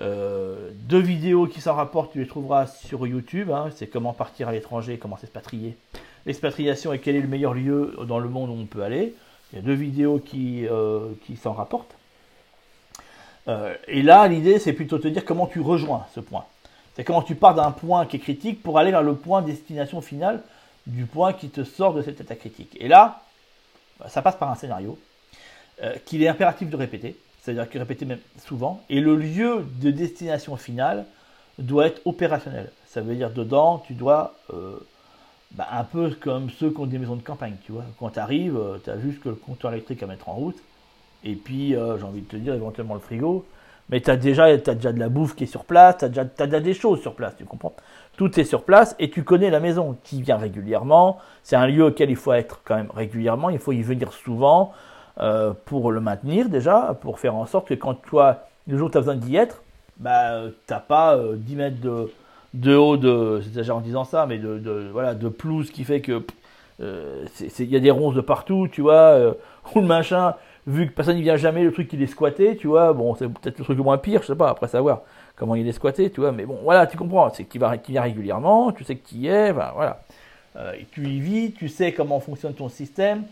euh, 0.00 0.70
deux 0.74 1.00
vidéos 1.00 1.46
qui 1.46 1.60
s'en 1.60 1.74
rapportent, 1.74 2.12
tu 2.12 2.20
les 2.20 2.26
trouveras 2.26 2.66
sur 2.66 3.06
YouTube. 3.06 3.50
Hein. 3.50 3.68
C'est 3.74 3.88
comment 3.88 4.12
partir 4.12 4.48
à 4.48 4.52
l'étranger, 4.52 4.98
comment 4.98 5.16
s'expatrier. 5.16 5.76
L'expatriation 6.26 6.92
et 6.92 6.98
quel 6.98 7.16
est 7.16 7.20
le 7.20 7.28
meilleur 7.28 7.54
lieu 7.54 7.96
dans 8.06 8.18
le 8.18 8.28
monde 8.28 8.50
où 8.50 8.54
on 8.54 8.66
peut 8.66 8.82
aller. 8.82 9.14
Il 9.52 9.56
y 9.56 9.58
a 9.58 9.62
deux 9.62 9.74
vidéos 9.74 10.18
qui, 10.18 10.66
euh, 10.66 11.08
qui 11.26 11.36
s'en 11.36 11.52
rapportent. 11.52 11.94
Et 13.86 14.02
là, 14.02 14.28
l'idée, 14.28 14.58
c'est 14.58 14.74
plutôt 14.74 14.98
de 14.98 15.04
te 15.04 15.08
dire 15.08 15.24
comment 15.24 15.46
tu 15.46 15.62
rejoins 15.62 16.04
ce 16.14 16.20
point. 16.20 16.44
C'est 16.94 17.02
comment 17.02 17.22
tu 17.22 17.34
pars 17.34 17.54
d'un 17.54 17.70
point 17.70 18.04
qui 18.04 18.16
est 18.16 18.18
critique 18.18 18.62
pour 18.62 18.78
aller 18.78 18.90
vers 18.90 19.02
le 19.02 19.14
point 19.14 19.40
destination 19.40 20.02
finale 20.02 20.42
du 20.88 21.06
point 21.06 21.32
qui 21.32 21.48
te 21.48 21.64
sort 21.64 21.94
de 21.94 22.02
cet 22.02 22.20
état 22.20 22.34
critique. 22.34 22.76
Et 22.80 22.88
là, 22.88 23.22
bah, 24.00 24.08
ça 24.08 24.22
passe 24.22 24.36
par 24.36 24.50
un 24.50 24.56
scénario 24.56 24.98
euh, 25.82 25.94
qu'il 26.04 26.22
est 26.22 26.28
impératif 26.28 26.68
de 26.68 26.76
répéter, 26.76 27.16
c'est-à-dire 27.40 27.70
que 27.70 27.78
répéter 27.78 28.04
même 28.04 28.20
souvent, 28.44 28.82
et 28.90 29.00
le 29.00 29.16
lieu 29.16 29.64
de 29.80 29.90
destination 29.90 30.56
finale 30.56 31.06
doit 31.58 31.86
être 31.86 32.02
opérationnel. 32.04 32.70
Ça 32.86 33.00
veut 33.00 33.14
dire 33.14 33.30
dedans, 33.30 33.82
tu 33.86 33.94
dois, 33.94 34.34
euh, 34.52 34.76
bah, 35.52 35.68
un 35.70 35.84
peu 35.84 36.10
comme 36.10 36.50
ceux 36.50 36.70
qui 36.70 36.80
ont 36.80 36.86
des 36.86 36.98
maisons 36.98 37.16
de 37.16 37.22
campagne, 37.22 37.56
tu 37.64 37.72
vois. 37.72 37.84
Quand 37.98 38.10
tu 38.10 38.18
arrives, 38.18 38.58
tu 38.82 38.90
as 38.90 38.98
juste 38.98 39.20
que 39.20 39.28
le 39.28 39.36
compteur 39.36 39.72
électrique 39.72 40.02
à 40.02 40.06
mettre 40.06 40.28
en 40.28 40.34
route, 40.34 40.58
et 41.24 41.34
puis, 41.34 41.74
euh, 41.74 41.98
j'ai 41.98 42.04
envie 42.04 42.22
de 42.22 42.26
te 42.28 42.36
dire, 42.36 42.54
éventuellement 42.54 42.94
le 42.94 43.00
frigo. 43.00 43.44
Mais 43.90 44.00
tu 44.00 44.10
as 44.10 44.16
déjà, 44.16 44.56
déjà 44.56 44.92
de 44.92 44.98
la 44.98 45.08
bouffe 45.08 45.34
qui 45.34 45.44
est 45.44 45.48
sur 45.48 45.64
place, 45.64 45.98
tu 45.98 46.04
as, 46.04 46.08
déjà, 46.08 46.22
as 46.22 46.46
déjà 46.46 46.60
des 46.60 46.74
choses 46.74 47.00
sur 47.00 47.14
place, 47.14 47.34
tu 47.36 47.44
comprends? 47.44 47.74
Tout 48.16 48.38
est 48.38 48.44
sur 48.44 48.64
place 48.64 48.94
et 48.98 49.10
tu 49.10 49.22
connais 49.22 49.50
la 49.50 49.60
maison 49.60 49.96
qui 50.02 50.22
vient 50.22 50.36
régulièrement. 50.36 51.18
C'est 51.42 51.56
un 51.56 51.66
lieu 51.66 51.84
auquel 51.84 52.10
il 52.10 52.16
faut 52.16 52.32
être 52.32 52.60
quand 52.64 52.76
même 52.76 52.90
régulièrement, 52.94 53.48
il 53.50 53.58
faut 53.58 53.72
y 53.72 53.82
venir 53.82 54.12
souvent 54.12 54.72
euh, 55.20 55.52
pour 55.64 55.90
le 55.92 56.00
maintenir 56.00 56.48
déjà, 56.48 56.96
pour 57.00 57.18
faire 57.18 57.34
en 57.34 57.46
sorte 57.46 57.68
que 57.68 57.74
quand 57.74 57.94
toi, 57.94 58.44
le 58.66 58.76
jour 58.76 58.88
où 58.88 58.90
tu 58.90 58.98
as 58.98 59.00
besoin 59.00 59.16
d'y 59.16 59.36
être, 59.36 59.62
bah, 59.96 60.42
tu 60.66 60.72
n'as 60.72 60.80
pas 60.80 61.16
10 61.16 61.54
euh, 61.54 61.56
mètres 61.56 61.80
de, 61.80 62.10
de 62.54 62.74
haut, 62.74 62.96
de, 62.96 63.40
c'est 63.42 63.54
déjà 63.54 63.74
en 63.74 63.80
disant 63.80 64.04
ça, 64.04 64.26
mais 64.26 64.38
de, 64.38 64.58
de, 64.58 64.90
voilà, 64.92 65.14
de 65.14 65.28
pelouse 65.28 65.70
qui 65.70 65.84
fait 65.84 66.00
que 66.00 66.22
il 66.80 67.70
y 67.70 67.74
a 67.74 67.80
des 67.80 67.90
ronces 67.90 68.14
de 68.14 68.20
partout, 68.20 68.68
tu 68.70 68.82
vois, 68.82 69.34
ou 69.74 69.80
le 69.80 69.86
machin, 69.86 70.34
vu 70.68 70.86
que 70.86 70.92
personne 70.92 71.16
n'y 71.16 71.22
vient 71.22 71.36
jamais, 71.36 71.64
le 71.64 71.72
truc 71.72 71.90
il 71.92 72.02
est 72.02 72.06
squatté, 72.06 72.56
tu 72.56 72.66
vois, 72.66 72.92
bon, 72.92 73.14
c'est 73.14 73.26
peut-être 73.28 73.58
le 73.58 73.64
truc 73.64 73.78
le 73.78 73.82
moins 73.82 73.98
pire, 73.98 74.20
je 74.22 74.28
sais 74.28 74.36
pas, 74.36 74.50
après 74.50 74.68
savoir 74.68 75.00
comment 75.34 75.54
il 75.54 75.66
est 75.66 75.72
squatté, 75.72 76.10
tu 76.10 76.20
vois, 76.20 76.30
mais 76.30 76.44
bon, 76.44 76.58
voilà, 76.62 76.86
tu 76.86 76.96
comprends, 76.96 77.32
c'est 77.32 77.44
qu'il 77.44 77.60
vient 77.88 78.02
régulièrement, 78.02 78.72
tu 78.72 78.84
sais 78.84 78.96
qui 78.96 79.26
est, 79.26 79.52
voilà. 79.52 80.02
Euh, 80.56 80.74
tu 80.90 81.06
y 81.06 81.20
vis, 81.20 81.52
tu 81.52 81.68
sais 81.68 81.92
comment 81.92 82.20
fonctionne 82.20 82.54
ton 82.54 82.68
système. 82.68 83.24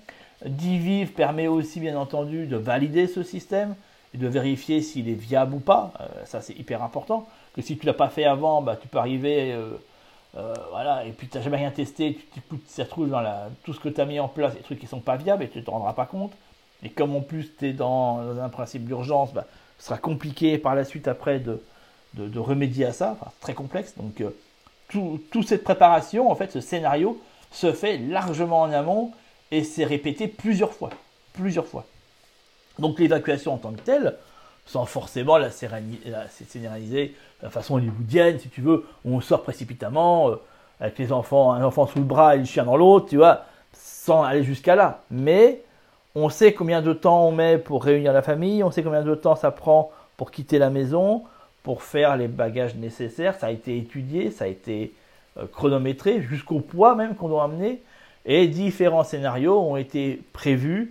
D'y 0.45 0.78
vivre 0.78 1.12
permet 1.12 1.49
aussi, 1.49 1.81
bien 1.81 1.99
entendu, 1.99 2.47
de 2.47 2.57
valider 2.57 3.07
ce 3.07 3.23
système 3.23 3.75
et 4.14 4.19
de 4.19 4.28
vérifier 4.28 4.81
s'il 4.81 5.09
est 5.09 5.14
viable 5.14 5.55
ou 5.55 5.61
pas. 5.61 5.93
Euh, 6.00 6.05
ça, 6.25 6.40
c'est 6.40 6.59
hyper 6.59 6.83
important. 6.83 7.26
Que 7.55 7.62
si 7.62 7.76
tu 7.76 7.87
l'as 7.87 7.95
pas 7.95 8.09
fait 8.09 8.25
avant, 8.25 8.62
bah, 8.62 8.76
tu 8.81 8.87
peux 8.87 8.99
arriver, 8.99 9.52
euh, 10.37 10.55
voilà, 10.71 11.05
et 11.07 11.11
puis 11.11 11.26
tu 11.26 11.37
n'as 11.37 11.43
jamais 11.43 11.57
rien 11.57 11.71
testé, 11.71 12.14
tu, 12.14 12.40
tu, 12.40 12.59
tu, 12.59 12.83
retrouves 12.83 13.09
dans 13.09 13.23
la, 13.23 13.49
tout 13.64 13.73
ce 13.73 13.81
que 13.81 13.88
tu 13.88 14.00
as 14.00 14.05
mis 14.05 14.21
en 14.21 14.28
place, 14.28 14.55
des 14.55 14.61
trucs 14.61 14.78
qui 14.78 14.87
sont 14.87 15.00
pas 15.00 15.16
viables 15.16 15.43
et 15.43 15.49
tu 15.49 15.64
te 15.64 15.71
rendras 15.71 15.95
pas 15.95 16.07
compte. 16.07 16.33
Et 16.83 16.90
comme 16.90 17.14
en 17.14 17.21
plus 17.21 17.50
tu 17.59 17.68
es 17.68 17.73
dans, 17.73 18.38
un 18.40 18.49
principe 18.49 18.85
d'urgence, 18.85 19.33
bah, 19.33 19.47
ce 19.78 19.87
sera 19.87 19.99
compliqué 19.99 20.59
par 20.59 20.75
la 20.75 20.85
suite 20.85 21.09
après 21.09 21.38
de, 21.38 21.62
de, 22.14 22.38
remédier 22.38 22.87
à 22.87 22.92
ça, 22.92 23.16
enfin, 23.18 23.30
très 23.40 23.54
complexe. 23.54 23.95
Donc 23.97 24.21
euh, 24.21 24.30
toute 24.88 25.49
cette 25.49 25.64
préparation, 25.64 26.30
en 26.30 26.35
fait, 26.35 26.52
ce 26.52 26.61
scénario 26.61 27.21
se 27.50 27.73
fait 27.73 27.99
largement 27.99 28.62
en 28.62 28.73
amont 28.73 29.12
et 29.50 29.64
c'est 29.64 29.85
répété 29.85 30.28
plusieurs 30.28 30.73
fois. 30.73 30.90
Plusieurs 31.33 31.66
fois. 31.66 31.85
Donc 32.78 32.99
l'évacuation 32.99 33.54
en 33.54 33.59
tant 33.59 33.73
que 33.73 33.80
telle, 33.80 34.16
sans 34.66 34.85
forcément 34.85 35.38
la, 35.38 35.50
scénariser 35.50 37.14
de 37.40 37.45
la 37.45 37.50
façon 37.50 37.75
hollywoodienne, 37.75 38.38
si 38.38 38.49
tu 38.49 38.61
veux, 38.61 38.87
où 39.04 39.16
on 39.16 39.21
sort 39.21 39.42
précipitamment, 39.42 40.30
euh, 40.30 40.37
avec 40.80 40.99
les 40.99 41.12
enfants, 41.12 41.52
un 41.52 41.64
enfant 41.64 41.87
sous 41.87 41.99
le 41.99 42.04
bras 42.04 42.37
et 42.37 42.38
le 42.38 42.45
chien 42.45 42.64
dans 42.64 42.76
l'autre, 42.76 43.09
tu 43.09 43.16
vois, 43.16 43.45
sans 43.73 44.23
aller 44.23 44.42
jusqu'à 44.45 44.75
là. 44.75 45.02
Mais 45.11 45.62
On 46.19 46.31
sait 46.31 46.55
combien 46.55 46.81
de 46.81 46.95
temps 46.95 47.29
on 47.29 47.31
met 47.31 47.59
pour 47.59 47.85
réunir 47.85 48.15
la 48.15 48.23
famille, 48.23 48.63
on 48.63 48.71
sait 48.71 48.83
combien 48.83 49.03
de 49.03 49.15
temps 49.15 49.37
ça 49.37 49.51
prend 49.51 49.93
pour 50.17 50.31
quitter 50.31 50.59
la 50.59 50.71
maison, 50.71 51.25
pour 51.63 51.83
faire 51.83 52.17
les 52.17 52.27
bagages 52.27 52.75
nécessaires. 52.75 53.35
Ça 53.35 53.49
a 53.49 53.51
été 53.51 53.77
étudié, 53.77 54.31
ça 54.31 54.47
a 54.47 54.49
été 54.49 54.95
euh, 55.37 55.45
chronométré, 55.47 56.23
jusqu'au 56.23 56.61
poids 56.61 56.95
même 56.95 57.17
qu'on 57.17 57.29
doit 57.29 57.45
amener. 57.45 57.83
Et 58.25 58.49
différents 58.49 59.05
scénarios 59.05 59.61
ont 59.61 59.77
été 59.77 60.23
prévus 60.33 60.91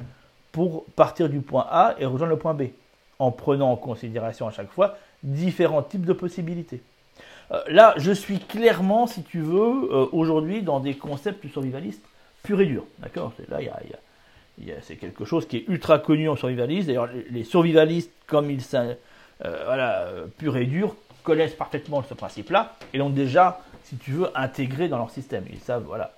pour 0.52 0.86
partir 0.96 1.28
du 1.28 1.40
point 1.40 1.66
A 1.72 1.96
et 1.98 2.06
rejoindre 2.06 2.34
le 2.34 2.38
point 2.38 2.54
B, 2.54 2.66
en 3.18 3.32
prenant 3.32 3.72
en 3.72 3.78
considération 3.78 4.48
à 4.48 4.52
chaque 4.52 4.70
fois 4.70 4.96
différents 5.24 5.82
types 5.82 6.06
de 6.06 6.14
possibilités. 6.14 6.84
Euh, 7.52 7.64
là, 7.68 7.96
je 7.98 8.12
suis 8.12 8.38
clairement, 8.38 9.08
si 9.08 9.24
tu 9.24 9.40
veux, 9.40 9.90
euh, 9.92 10.06
aujourd'hui 10.12 10.62
dans 10.62 10.80
des 10.80 10.94
concepts 10.94 11.48
survivalistes 11.48 12.06
pur 12.44 12.62
et 12.62 12.68
dur. 12.68 12.84
D'accord? 13.00 13.34
Là, 13.50 13.60
il 13.60 13.66
y 13.66 13.70
a, 13.70 13.80
c'est 14.82 14.96
quelque 14.96 15.26
chose 15.26 15.48
qui 15.48 15.58
est 15.58 15.66
ultra 15.68 16.00
connu 16.00 16.30
en 16.30 16.36
survivaliste. 16.36 16.88
D'ailleurs, 16.88 17.10
les, 17.30 17.44
survivalistes, 17.44 18.12
comme 18.28 18.50
ils 18.50 18.62
sont 18.62 18.96
euh, 19.44 19.64
voilà, 19.66 20.08
pur 20.38 20.56
et 20.58 20.66
dur, 20.66 20.96
connaissent 21.24 21.54
parfaitement 21.54 22.04
ce 22.04 22.14
principe-là 22.14 22.76
et 22.94 22.98
l'ont 22.98 23.10
déjà, 23.10 23.62
si 23.84 23.98
tu 23.98 24.12
veux, 24.12 24.30
intégré 24.36 24.88
dans 24.88 24.98
leur 24.98 25.10
système. 25.10 25.46
Ils 25.52 25.60
savent, 25.60 25.84
voilà. 25.86 26.12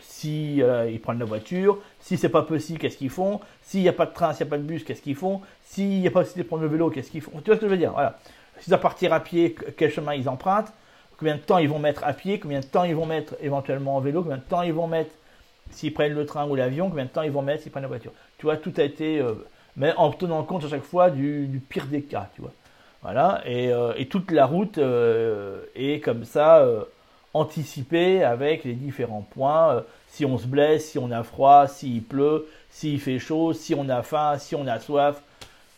si 0.00 0.56
ils 0.56 1.00
prennent 1.00 1.18
la 1.18 1.24
voiture, 1.24 1.78
si 2.00 2.16
c'est 2.16 2.28
pas 2.28 2.42
possible, 2.42 2.78
qu'est-ce 2.78 2.96
qu'ils 2.96 3.10
font? 3.10 3.40
S'il 3.62 3.82
n'y 3.82 3.88
a 3.88 3.92
pas 3.92 4.06
de 4.06 4.12
train, 4.12 4.32
s'il 4.32 4.46
n'y 4.46 4.48
a 4.48 4.50
pas 4.50 4.58
de 4.58 4.64
bus, 4.64 4.84
qu'est-ce 4.84 5.02
qu'ils 5.02 5.16
font? 5.16 5.40
S'il 5.64 6.00
n'y 6.00 6.06
a 6.08 6.10
pas 6.10 6.20
possibilité 6.20 6.42
de 6.42 6.48
prendre 6.48 6.62
le 6.62 6.68
vélo, 6.68 6.90
qu'est-ce 6.90 7.10
qu'ils 7.10 7.20
font? 7.20 7.32
Tu 7.40 7.44
vois 7.46 7.54
ce 7.54 7.60
que 7.60 7.66
je 7.66 7.70
veux 7.70 7.78
dire? 7.78 7.92
Voilà. 7.92 8.18
S'ils 8.58 8.70
doivent 8.70 8.80
partir 8.80 9.12
à 9.12 9.20
pied, 9.20 9.54
quel 9.76 9.90
chemin 9.90 10.14
ils 10.14 10.28
empruntent, 10.28 10.72
combien 11.16 11.36
de 11.36 11.40
temps 11.40 11.58
ils 11.58 11.68
vont 11.68 11.78
mettre 11.78 12.04
à 12.04 12.12
pied, 12.12 12.38
combien 12.40 12.60
de 12.60 12.64
temps 12.64 12.84
ils 12.84 12.94
vont 12.94 13.06
mettre 13.06 13.34
éventuellement 13.40 13.96
en 13.96 14.00
vélo, 14.00 14.22
combien 14.22 14.38
de 14.38 14.42
temps 14.42 14.62
ils 14.62 14.72
vont 14.72 14.86
mettre 14.86 15.10
s'ils 15.70 15.92
prennent 15.92 16.14
le 16.14 16.26
train 16.26 16.46
ou 16.46 16.54
l'avion, 16.54 16.88
combien 16.88 17.04
de 17.04 17.10
temps 17.10 17.22
ils 17.22 17.30
vont 17.30 17.42
mettre 17.42 17.62
s'ils 17.62 17.72
prennent 17.72 17.82
la 17.82 17.88
voiture? 17.88 18.12
Tu 18.38 18.46
vois, 18.46 18.56
tout 18.56 18.72
a 18.76 18.82
été, 18.82 19.20
euh, 19.20 19.34
mais 19.76 19.92
en 19.96 20.10
tenant 20.10 20.42
compte 20.42 20.64
à 20.64 20.68
chaque 20.68 20.84
fois 20.84 21.10
du, 21.10 21.60
pire 21.68 21.86
des 21.86 22.02
cas, 22.02 22.28
tu 22.34 22.42
vois. 22.42 22.52
Voilà, 23.02 23.42
et, 23.46 23.72
euh, 23.72 23.92
toute 24.10 24.30
la 24.30 24.44
route 24.44 24.78
euh, 24.78 25.62
est 25.74 26.00
comme 26.00 26.24
ça 26.24 26.66
anticipée 27.32 28.22
avec 28.22 28.64
les 28.64 28.74
différents 28.74 29.26
points. 29.30 29.84
si 30.08 30.26
on 30.26 30.36
se 30.36 30.46
blesse, 30.46 30.90
si 30.90 30.98
on 30.98 31.10
a 31.10 31.22
froid, 31.22 31.66
s'il 31.66 32.02
pleut, 32.02 32.46
s'il 32.70 33.00
fait 33.00 33.18
chaud, 33.18 33.52
si 33.52 33.74
on 33.74 33.88
a 33.88 34.02
faim, 34.02 34.36
si 34.38 34.54
on 34.54 34.66
a 34.66 34.78
soif, 34.80 35.22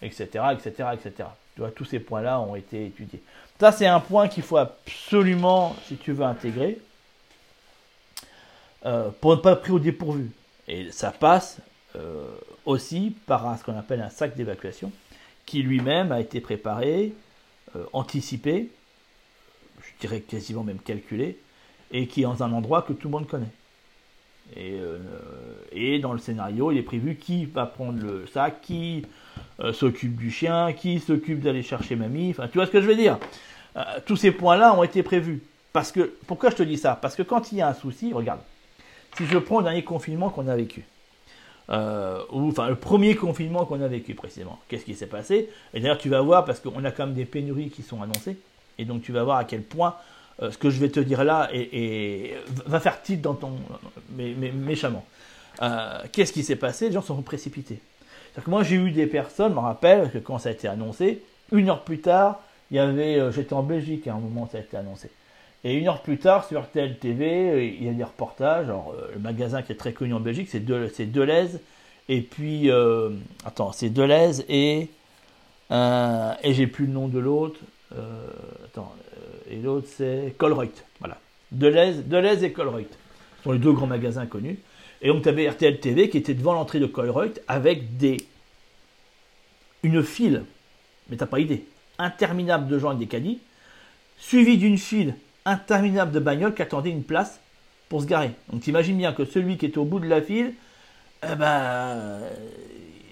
etc., 0.01 0.27
etc., 0.53 0.89
etc. 0.95 1.29
Tu 1.55 1.61
vois, 1.61 1.71
tous 1.71 1.85
ces 1.85 2.01
points-là 2.01 2.41
ont 2.41 2.57
été 2.57 2.87
étudiés. 2.87 3.23
Ça, 3.61 3.71
c'est 3.71 3.87
un 3.87 4.01
point 4.01 4.27
qu'il 4.27 4.43
faut 4.43 4.57
absolument, 4.57 5.77
si 5.87 5.97
tu 5.97 6.13
veux, 6.13 6.25
intégrer 6.25 6.79
euh, 8.85 9.11
pour 9.21 9.33
ne 9.33 9.37
pas 9.37 9.53
être 9.53 9.61
pris 9.61 9.73
au 9.73 9.79
dépourvu. 9.79 10.31
Et 10.69 10.91
ça 10.91 11.11
passe 11.11 11.61
euh, 11.97 12.27
aussi 12.67 13.15
par 13.27 13.59
ce 13.59 13.65
qu'on 13.65 13.79
appelle 13.79 14.01
un 14.01 14.11
sac 14.11 14.35
d'évacuation 14.37 14.91
qui 15.47 15.63
lui-même 15.63 16.13
a 16.13 16.21
été 16.21 16.41
préparé, 16.41 17.13
euh, 17.77 17.85
anticipé, 17.93 18.71
je 19.81 20.01
dirais 20.01 20.21
quasiment 20.21 20.65
même 20.65 20.79
calculé, 20.79 21.39
et 21.91 22.07
qui 22.07 22.21
est 22.21 22.25
dans 22.25 22.43
un 22.43 22.53
endroit 22.53 22.83
que 22.83 22.93
tout 22.93 23.09
le 23.09 23.13
monde 23.13 23.27
connaît. 23.27 23.53
Et, 24.57 24.77
et, 25.73 25.99
dans 26.01 26.13
le 26.13 26.19
scénario, 26.19 26.73
il 26.73 26.79
est 26.79 26.83
prévu 26.83 27.15
qui 27.15 27.47
va 27.47 27.65
prendre 27.65 28.03
le 28.03 28.27
sac, 28.27 28.61
qui 28.61 29.07
s'occupe 29.73 30.17
du 30.17 30.31
chien, 30.31 30.73
qui 30.73 30.99
s'occupe 31.01 31.41
d'aller 31.41 31.63
chercher 31.63 31.97
mamie. 31.97 32.31
Enfin, 32.31 32.49
tu 32.49 32.59
vois 32.59 32.67
ce 32.67 32.71
que 32.71 32.81
je 32.81 32.87
veux 32.87 32.97
dire? 32.97 33.19
Tous 34.05 34.17
ces 34.17 34.33
points-là 34.33 34.75
ont 34.75 34.83
été 34.83 35.03
prévus. 35.03 35.43
Parce 35.73 35.91
que, 35.93 36.13
pourquoi 36.27 36.51
je 36.51 36.57
te 36.57 36.63
dis 36.63 36.77
ça? 36.77 36.99
Parce 37.01 37.15
que 37.17 37.23
quand 37.23 37.53
il 37.53 37.59
y 37.59 37.61
a 37.63 37.69
un 37.69 37.75
souci, 37.75 38.13
regarde, 38.13 38.41
si 39.17 39.27
je 39.27 39.39
prends 39.39 39.59
le 39.59 39.65
dernier 39.65 39.85
confinement 39.85 40.31
qu'on 40.31 40.49
a 40.49 40.57
vécu, 40.57 40.85
euh, 41.71 42.23
ou 42.33 42.49
enfin 42.49 42.69
le 42.69 42.77
premier 42.77 43.15
confinement 43.15 43.65
qu'on 43.65 43.81
a 43.81 43.89
vécu 43.89 44.15
précisément, 44.15 44.59
qu'est-ce 44.69 44.85
qui 44.85 44.95
s'est 44.95 45.07
passé? 45.07 45.49
Et 45.75 45.81
d'ailleurs, 45.81 45.99
tu 45.99 46.09
vas 46.09 46.21
voir, 46.21 46.45
parce 46.45 46.61
qu'on 46.61 46.85
a 46.85 46.91
quand 46.91 47.07
même 47.07 47.15
des 47.15 47.25
pénuries 47.25 47.71
qui 47.71 47.83
sont 47.83 48.03
annoncées, 48.03 48.37
et 48.79 48.85
donc 48.85 49.03
tu 49.03 49.13
vas 49.13 49.23
voir 49.23 49.39
à 49.39 49.45
quel 49.45 49.63
point 49.63 49.97
ce 50.41 50.57
que 50.57 50.71
je 50.71 50.81
vais 50.81 50.89
te 50.89 50.99
dire 50.99 51.23
là 51.25 51.51
va 52.67 52.81
faire 52.81 53.01
titre 53.03 53.23
dans 53.23 53.35
ton. 53.35 53.53
Méchamment. 54.17 55.05
qu'est-ce 56.11 56.33
qui 56.33 56.43
s'est 56.43 56.57
passé? 56.57 56.87
Les 56.87 56.93
gens 56.93 57.03
sont 57.03 57.21
précipités. 57.23 57.81
Que 58.35 58.51
moi, 58.51 58.63
j'ai 58.63 58.77
eu 58.77 58.91
des 58.91 59.07
personnes, 59.07 59.51
je 59.51 59.57
me 59.57 59.61
rappelle, 59.61 60.11
que 60.11 60.19
quand 60.19 60.39
ça 60.39 60.49
a 60.49 60.53
été 60.53 60.67
annoncé, 60.67 61.23
une 61.53 61.69
heure 61.69 61.83
plus 61.83 62.01
tard, 62.01 62.41
il 62.71 62.77
y 62.77 62.81
avait, 62.81 63.19
euh, 63.19 63.31
j'étais 63.31 63.53
en 63.53 63.63
Belgique 63.63 64.07
à 64.07 64.15
un 64.15 64.19
moment 64.19 64.49
ça 64.51 64.59
a 64.59 64.61
été 64.63 64.77
annoncé. 64.77 65.11
Et 65.65 65.75
une 65.75 65.87
heure 65.87 66.03
plus 66.03 66.19
tard, 66.19 66.47
sur 66.47 66.61
RTL 66.61 66.99
TV, 66.99 67.51
euh, 67.51 67.65
il 67.65 67.85
y 67.85 67.89
a 67.89 67.93
des 67.93 68.05
reportages. 68.05 68.67
Alors, 68.67 68.95
euh, 68.99 69.11
le 69.15 69.21
magasin 69.21 69.63
qui 69.63 69.73
est 69.73 69.77
très 69.77 69.93
connu 69.93 70.13
en 70.13 70.21
Belgique, 70.21 70.49
c'est 70.51 70.65
de, 70.65 70.91
Deleuze. 70.99 71.61
Et 72.09 72.21
puis, 72.21 72.69
attends, 73.45 73.73
c'est 73.73 73.89
Deleuze 73.89 74.45
et. 74.49 74.89
et 75.71 76.55
j'ai 76.55 76.67
plus 76.67 76.87
le 76.87 76.93
nom 76.93 77.07
de 77.07 77.21
l'autre. 77.21 77.61
attends, 78.65 78.93
et 79.49 79.57
l'autre, 79.57 79.87
c'est 79.89 80.35
Colruyt. 80.37 80.73
Voilà. 80.99 81.19
Deleuze, 81.53 82.05
Deleuze 82.07 82.43
et 82.43 82.53
Colruyt. 82.53 82.89
Ce 83.39 83.45
sont 83.45 83.53
les 83.53 83.61
deux 83.61 83.73
grands 83.73 83.87
magasins 83.87 84.27
connus. 84.27 84.59
Et 85.01 85.09
donc, 85.09 85.23
tu 85.23 85.29
avais 85.29 85.49
RTL 85.49 85.79
TV 85.79 86.09
qui 86.09 86.19
était 86.19 86.35
devant 86.35 86.55
l'entrée 86.55 86.81
de 86.81 86.87
Colruyt 86.87 87.41
avec 87.47 87.97
des. 87.97 88.17
une 89.85 90.03
file, 90.03 90.45
mais 91.09 91.17
t'as 91.17 91.27
pas 91.27 91.39
idée, 91.39 91.65
interminable 91.99 92.67
de 92.69 92.79
gens 92.79 92.89
avec 92.89 92.99
des 92.99 93.07
caddies, 93.07 93.39
suivi 94.19 94.59
d'une 94.59 94.79
file 94.79 95.15
interminable 95.45 96.13
de 96.13 96.21
bagnoles 96.21 96.55
qui 96.55 96.63
attendaient 96.63 96.91
une 96.91 97.05
place 97.05 97.41
pour 97.89 98.03
se 98.03 98.07
garer. 98.07 98.31
Donc, 98.51 98.63
t'imagines 98.63 98.97
bien 98.97 99.13
que 99.13 99.25
celui 99.25 99.57
qui 99.59 99.67
était 99.67 99.79
au 99.79 99.85
bout 99.85 100.01
de 100.01 100.09
la 100.09 100.23
file, 100.23 100.55
eh 101.23 101.35
ben, 101.35 102.21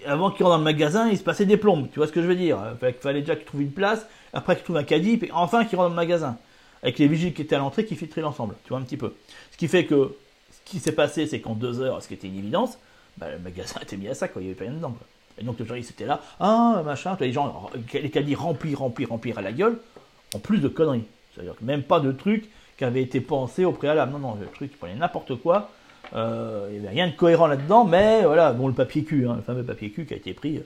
avant 0.06 0.30
qu'il 0.30 0.44
rentre 0.44 0.56
dans 0.56 0.58
le 0.58 0.64
magasin, 0.64 1.08
il 1.08 1.18
se 1.18 1.22
passait 1.22 1.46
des 1.46 1.56
plombes. 1.56 1.88
Tu 1.92 1.98
vois 1.98 2.06
ce 2.06 2.12
que 2.12 2.22
je 2.22 2.26
veux 2.26 2.36
dire? 2.36 2.58
Il 2.82 2.92
fallait 2.94 3.20
déjà 3.20 3.36
qu'il 3.36 3.44
trouve 3.44 3.62
une 3.62 3.72
place, 3.72 4.06
après 4.32 4.56
qu'il 4.56 4.64
trouve 4.64 4.76
un 4.76 4.84
caddie, 4.84 5.16
puis 5.16 5.30
enfin 5.32 5.64
qu'il 5.64 5.76
rentre 5.76 5.90
dans 5.90 5.94
le 5.94 6.00
magasin. 6.00 6.38
Avec 6.82 6.98
les 6.98 7.08
vigiles 7.08 7.34
qui 7.34 7.42
étaient 7.42 7.56
à 7.56 7.58
l'entrée 7.58 7.84
qui 7.84 7.94
filtraient 7.94 8.22
l'ensemble. 8.22 8.54
Tu 8.64 8.70
vois 8.70 8.78
un 8.78 8.82
petit 8.82 8.96
peu. 8.96 9.14
Ce 9.52 9.56
qui 9.56 9.68
fait 9.68 9.84
que 9.84 10.16
ce 10.50 10.70
qui 10.70 10.78
s'est 10.78 10.92
passé, 10.92 11.26
c'est 11.26 11.40
qu'en 11.40 11.54
deux 11.54 11.80
heures, 11.80 12.02
ce 12.02 12.08
qui 12.08 12.14
était 12.14 12.28
une 12.28 12.38
évidence, 12.38 12.78
bah, 13.18 13.30
le 13.30 13.38
magasin 13.38 13.80
était 13.82 13.96
mis 13.96 14.08
à 14.08 14.14
ça, 14.14 14.28
il 14.36 14.40
n'y 14.40 14.46
avait 14.46 14.54
pas 14.54 14.64
rien 14.64 14.72
dedans. 14.72 14.96
Et 15.38 15.44
donc, 15.44 15.58
les 15.58 15.66
gens, 15.66 15.74
ils 15.74 15.80
étaient 15.80 16.06
là, 16.06 16.20
ah, 16.38 16.82
machin, 16.84 17.16
les 17.20 17.32
gens, 17.32 17.70
les 17.92 18.10
caddies 18.10 18.34
remplis, 18.34 18.74
remplis, 18.74 19.04
remplis 19.04 19.32
à 19.36 19.40
la 19.40 19.52
gueule, 19.52 19.78
en 20.34 20.38
plus 20.38 20.58
de 20.58 20.68
conneries. 20.68 21.04
C'est-à-dire 21.34 21.54
que 21.56 21.64
même 21.64 21.82
pas 21.82 22.00
de 22.00 22.12
trucs 22.12 22.48
qui 22.76 22.84
avaient 22.84 23.02
été 23.02 23.20
pensés 23.20 23.64
au 23.64 23.72
préalable. 23.72 24.12
Non, 24.12 24.18
non, 24.18 24.38
le 24.40 24.46
truc, 24.46 24.70
ils 24.72 24.76
prenaient 24.76 24.94
n'importe 24.94 25.36
quoi. 25.36 25.70
Euh, 26.14 26.68
il 26.70 26.80
n'y 26.80 26.86
avait 26.86 26.94
rien 26.94 27.08
de 27.08 27.12
cohérent 27.14 27.46
là-dedans, 27.46 27.84
mais 27.84 28.24
voilà, 28.24 28.52
bon, 28.52 28.68
le 28.68 28.74
papier 28.74 29.04
cul, 29.04 29.28
hein, 29.28 29.36
le 29.36 29.42
fameux 29.42 29.62
papier 29.62 29.90
cul 29.90 30.06
qui 30.06 30.14
a 30.14 30.16
été 30.16 30.32
pris, 30.32 30.62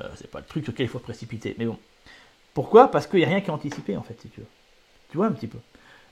euh, 0.00 0.08
c'est 0.16 0.30
pas 0.30 0.40
le 0.40 0.46
truc 0.46 0.64
sur 0.64 0.72
lequel 0.72 0.86
il 0.86 0.88
faut 0.88 0.98
précipiter. 0.98 1.54
Mais 1.58 1.66
bon. 1.66 1.78
Pourquoi? 2.54 2.90
Parce 2.90 3.06
qu'il 3.06 3.20
n'y 3.20 3.24
a 3.24 3.28
rien 3.28 3.40
qui 3.40 3.48
est 3.48 3.52
anticipé, 3.52 3.96
en 3.96 4.02
fait, 4.02 4.18
si 4.20 4.28
tu 4.28 4.40
veux. 4.40 4.46
Tu 5.10 5.16
vois 5.16 5.26
un 5.26 5.32
petit 5.32 5.46
peu. 5.46 5.58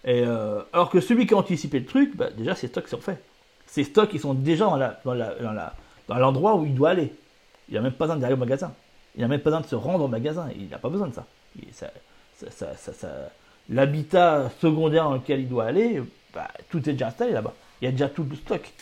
Et 0.04 0.22
euh, 0.24 0.62
alors 0.72 0.90
que 0.90 1.00
celui 1.00 1.26
qui 1.26 1.34
a 1.34 1.36
anticipé 1.36 1.78
le 1.78 1.86
truc, 1.86 2.16
bah, 2.16 2.30
déjà 2.30 2.54
ses 2.54 2.68
stocks 2.68 2.88
sont 2.88 3.00
faits. 3.00 3.22
Ses 3.66 3.84
stocks 3.84 4.10
ils 4.12 4.20
sont 4.20 4.34
déjà 4.34 4.64
dans, 4.64 4.76
la, 4.76 5.00
dans, 5.04 5.14
la, 5.14 5.74
dans, 6.08 6.14
l'endroit 6.16 6.56
où 6.56 6.64
il 6.64 6.74
doit 6.74 6.90
aller. 6.90 7.12
Il 7.68 7.74
n'a 7.74 7.80
même 7.82 7.92
pas 7.92 8.06
besoin 8.06 8.16
d'aller 8.16 8.34
au 8.34 8.38
magasin. 8.38 8.72
Il 9.16 9.20
n'a 9.20 9.28
même 9.28 9.40
pas 9.40 9.50
besoin 9.50 9.60
de 9.60 9.66
se 9.66 9.74
rendre 9.74 10.04
au 10.04 10.08
magasin. 10.08 10.48
Il 10.56 10.68
n'a 10.68 10.78
pas 10.78 10.88
besoin 10.88 11.08
de 11.08 11.14
ça. 11.14 11.26
L'habitat 13.70 14.50
secondaire 14.60 15.04
dans 15.04 15.14
lequel 15.14 15.40
il 15.40 15.48
doit 15.48 15.64
aller, 15.64 16.02
bah, 16.34 16.48
tout 16.70 16.78
est 16.88 16.92
déjà 16.92 17.08
installé 17.08 17.32
là-bas. 17.32 17.54
Il 17.80 17.84
y 17.86 17.88
a 17.88 17.92
déjà 17.92 18.08
tout 18.08 18.26
le 18.28 18.36
stock 18.36 18.72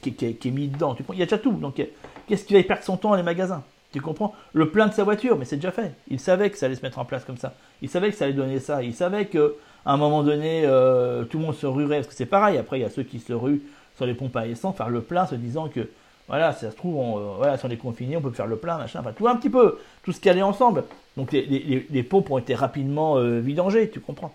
qui, 0.00 0.16
est 0.24 0.44
mis 0.46 0.68
dedans. 0.68 0.96
il 1.12 1.18
y 1.18 1.22
a 1.22 1.26
déjà 1.26 1.38
tout. 1.38 1.52
Donc 1.52 1.80
qu'est-ce 2.26 2.44
qu'il 2.44 2.56
va 2.56 2.62
perdre 2.62 2.82
son 2.82 2.96
temps 2.96 3.10
dans 3.10 3.16
les 3.16 3.22
magasins? 3.22 3.62
Tu 3.92 4.00
comprends? 4.00 4.34
Le 4.54 4.70
plein 4.70 4.86
de 4.86 4.94
sa 4.94 5.04
voiture, 5.04 5.36
mais 5.38 5.44
c'est 5.44 5.56
déjà 5.56 5.70
fait. 5.70 5.92
Il 6.08 6.18
savait 6.18 6.48
que 6.50 6.56
ça 6.56 6.66
allait 6.66 6.76
se 6.76 6.82
mettre 6.82 6.98
en 6.98 7.04
place 7.04 7.24
comme 7.24 7.36
ça. 7.36 7.54
Il 7.82 7.90
savait 7.90 8.10
que 8.10 8.16
ça 8.16 8.24
allait 8.24 8.32
donner 8.32 8.58
ça. 8.58 8.82
Il 8.82 8.94
savait 8.94 9.26
que 9.26 9.56
à 9.84 9.92
un 9.92 9.96
moment 9.96 10.22
donné, 10.22 10.62
euh, 10.64 11.24
tout 11.24 11.38
le 11.38 11.44
monde 11.44 11.54
se 11.54 11.66
ruerait, 11.66 11.96
parce 11.96 12.08
que 12.08 12.14
c'est 12.14 12.26
pareil, 12.26 12.56
après 12.56 12.78
il 12.78 12.82
y 12.82 12.84
a 12.84 12.90
ceux 12.90 13.02
qui 13.02 13.18
se 13.18 13.32
ruent 13.32 13.62
sur 13.96 14.06
les 14.06 14.14
pompes 14.14 14.36
à 14.36 14.46
essence, 14.46 14.76
faire 14.76 14.88
le 14.88 15.00
plein, 15.00 15.26
se 15.26 15.34
disant 15.34 15.68
que, 15.68 15.88
voilà, 16.32 16.54
ça 16.54 16.70
se 16.70 16.76
trouve, 16.76 16.96
on, 16.96 17.18
euh, 17.18 17.36
voilà, 17.36 17.58
si 17.58 17.66
on 17.66 17.68
est 17.68 17.76
confiné, 17.76 18.16
on 18.16 18.22
peut 18.22 18.30
faire 18.30 18.46
le 18.46 18.56
plein, 18.56 18.78
machin, 18.78 19.02
tout 19.14 19.28
un 19.28 19.36
petit 19.36 19.50
peu, 19.50 19.78
tout 20.02 20.12
ce 20.12 20.18
qui 20.18 20.30
allait 20.30 20.40
ensemble. 20.40 20.84
Donc 21.18 21.30
les, 21.30 22.02
pompes 22.08 22.30
ont 22.30 22.38
été 22.38 22.54
rapidement 22.54 23.18
euh, 23.18 23.38
vidangées, 23.38 23.90
tu 23.90 24.00
comprends. 24.00 24.34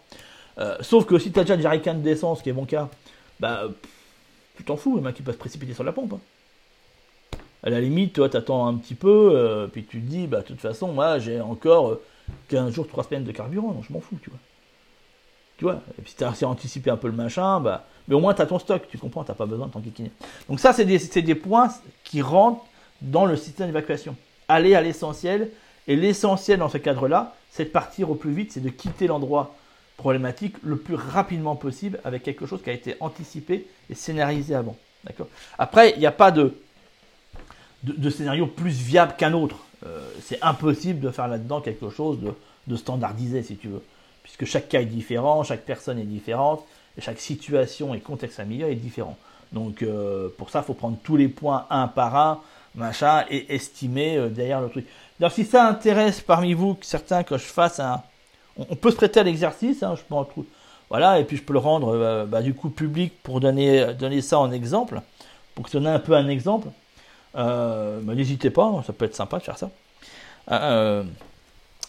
sauf 0.82 1.08
que 1.08 1.18
si 1.18 1.32
tu 1.32 1.39
as 1.39 1.42
déjà 1.42 1.58
des 1.58 1.63
jerrycans 1.63 1.96
d'essence, 1.96 2.44
qui 2.44 2.50
est 2.50 2.54
mon 2.54 2.66
cas, 2.66 2.88
bah, 3.39 3.63
tu 4.58 4.63
t'en 4.63 4.77
fous, 4.77 4.98
le 4.98 5.01
mec 5.01 5.16
qui 5.16 5.24
peut 5.24 5.32
se 5.32 5.38
précipiter 5.38 5.74
sur 5.74 5.84
la 5.84 5.92
pompe. 5.92 6.13
Hein. 6.13 7.39
À 7.63 7.72
la 7.72 7.82
limite, 7.82 8.13
toi, 8.13 8.30
t'attends 8.30 8.68
un 8.68 8.75
petit 8.75 8.94
peu, 8.94 9.68
puis 9.74 9.84
tu 9.84 10.00
te 10.00 10.06
dis, 10.06 10.27
bah, 10.27 10.42
de 10.42 10.46
toute 10.46 10.62
façon, 10.62 10.89
moi, 10.89 11.18
j'ai 11.18 11.42
encore 11.42 11.98
15 12.50 12.75
jours, 12.75 12.88
3 12.88 13.06
semaines 13.06 13.24
de 13.24 13.32
carburant, 13.32 13.72
donc 13.72 13.86
je 13.88 13.92
m'en 13.92 14.01
fous, 14.01 14.20
tu 14.22 14.30
vois. 14.30 14.39
Tu 15.57 15.63
vois, 15.63 15.81
et 15.97 16.01
puis 16.01 16.11
si 16.11 16.17
tu 16.17 16.45
anticipé 16.45 16.91
un 16.91 16.97
peu 16.97 17.07
le 17.07 17.13
machin, 17.13 17.59
bah, 17.59 17.85
mais 18.07 18.15
au 18.15 18.19
moins 18.19 18.33
tu 18.33 18.41
as 18.41 18.45
ton 18.45 18.59
stock, 18.59 18.87
tu 18.89 18.97
comprends, 18.97 19.23
tu 19.23 19.31
n'as 19.31 19.35
pas 19.35 19.47
besoin 19.47 19.67
de 19.67 19.71
t'enquiquiner. 19.71 20.11
Donc 20.47 20.59
ça, 20.59 20.71
c'est 20.71 20.85
des, 20.85 20.99
des, 20.99 21.35
points 21.35 21.69
qui 22.03 22.21
rentrent 22.21 22.63
dans 23.01 23.25
le 23.25 23.35
système 23.35 23.67
d'évacuation. 23.67 24.15
Aller 24.47 24.75
à 24.75 24.81
l'essentiel, 24.81 25.49
et 25.87 25.95
l'essentiel 25.95 26.59
dans 26.59 26.69
ce 26.69 26.77
cadre-là, 26.77 27.35
c'est 27.49 27.65
de 27.65 27.69
partir 27.69 28.11
au 28.11 28.15
plus 28.15 28.31
vite, 28.31 28.51
c'est 28.51 28.61
de 28.61 28.69
quitter 28.69 29.07
l'endroit 29.07 29.55
problématique 29.97 30.55
le 30.61 30.77
plus 30.77 30.93
rapidement 30.93 31.55
possible 31.55 31.99
avec 32.03 32.21
quelque 32.21 32.45
chose 32.45 32.61
qui 32.61 32.69
a 32.69 32.73
été 32.73 32.95
anticipé 32.99 33.65
et 33.89 33.95
scénarisé 33.95 34.53
avant. 34.53 34.77
D'accord? 35.05 35.27
Après, 35.57 35.93
il 35.95 35.99
n'y 35.99 36.05
a 36.05 36.11
pas 36.11 36.29
de, 36.29 36.53
de, 37.83 38.09
scénario 38.11 38.45
plus 38.45 38.73
viable 38.73 39.15
qu'un 39.17 39.33
autre. 39.33 39.57
c'est 40.21 40.41
impossible 40.43 40.99
de 40.99 41.09
faire 41.09 41.27
là-dedans 41.27 41.61
quelque 41.61 41.89
chose 41.89 42.19
de, 42.19 42.33
de 42.67 42.75
standardisé, 42.75 43.41
si 43.41 43.55
tu 43.57 43.69
veux. 43.69 43.81
Puisque 44.27 44.46
chaque 44.46 44.69
cas 44.69 44.81
est 44.81 44.86
différent, 44.86 45.43
chaque 45.43 45.65
personne 45.65 45.98
est 45.98 46.03
différente, 46.03 46.63
et 46.98 47.01
chaque 47.01 47.19
situation 47.19 47.93
et 47.93 48.00
contexte 48.00 48.38
familial 48.38 48.69
est 48.69 48.75
différent. 48.75 49.17
Donc 49.51 49.84
pour 50.38 50.50
ça, 50.50 50.60
il 50.60 50.65
faut 50.65 50.74
prendre 50.74 50.98
tous 51.03 51.15
les 51.15 51.29
points 51.29 51.65
un 51.69 51.88
par 51.88 52.15
un, 52.15 52.41
machin, 52.75 53.24
et 53.29 53.55
estimer 53.55 54.29
derrière 54.29 54.62
le 54.62 54.69
truc. 54.69 54.86
Alors 55.19 55.31
si 55.31 55.46
ça 55.46 55.67
intéresse 55.67 56.22
parmi 56.22 56.53
vous 56.53 56.77
certains 56.81 57.24
que 57.24 57.38
je 57.38 57.46
fasse 57.46 57.79
un... 57.79 58.03
On, 58.57 58.75
peut 58.75 58.91
se 58.91 58.96
prêter 58.96 59.19
à 59.19 59.24
l'exercice, 59.24 59.84
hein, 59.84 59.96
je 59.96 60.01
peux 60.01 60.15
en 60.15 60.27
Voilà, 60.89 61.19
et 61.19 61.24
puis 61.24 61.38
je 61.38 61.43
peux 61.43 61.53
le 61.53 61.60
rendre 61.60 61.96
euh, 61.96 62.25
bah, 62.25 62.41
du 62.41 62.53
coup 62.53 62.69
public 62.69 63.13
pour 63.22 63.39
donner, 63.39 63.93
donner 63.93 64.22
ça 64.22 64.39
en 64.39 64.51
exemple, 64.51 65.01
pour 65.53 65.65
que 65.65 65.72
ça 65.72 65.79
donne 65.79 65.88
un 65.88 66.00
peu 66.00 66.13
un 66.13 66.27
exemple. 66.27 66.69
Euh, 67.36 68.00
bah, 68.01 68.15
n'hésitez 68.15 68.50
pas, 68.50 68.84
ça 68.86 68.93
peut 68.93 69.05
être 69.05 69.15
sympa 69.15 69.38
de 69.38 69.43
faire 69.43 69.57
ça. 69.57 69.69
Euh, 70.51 71.03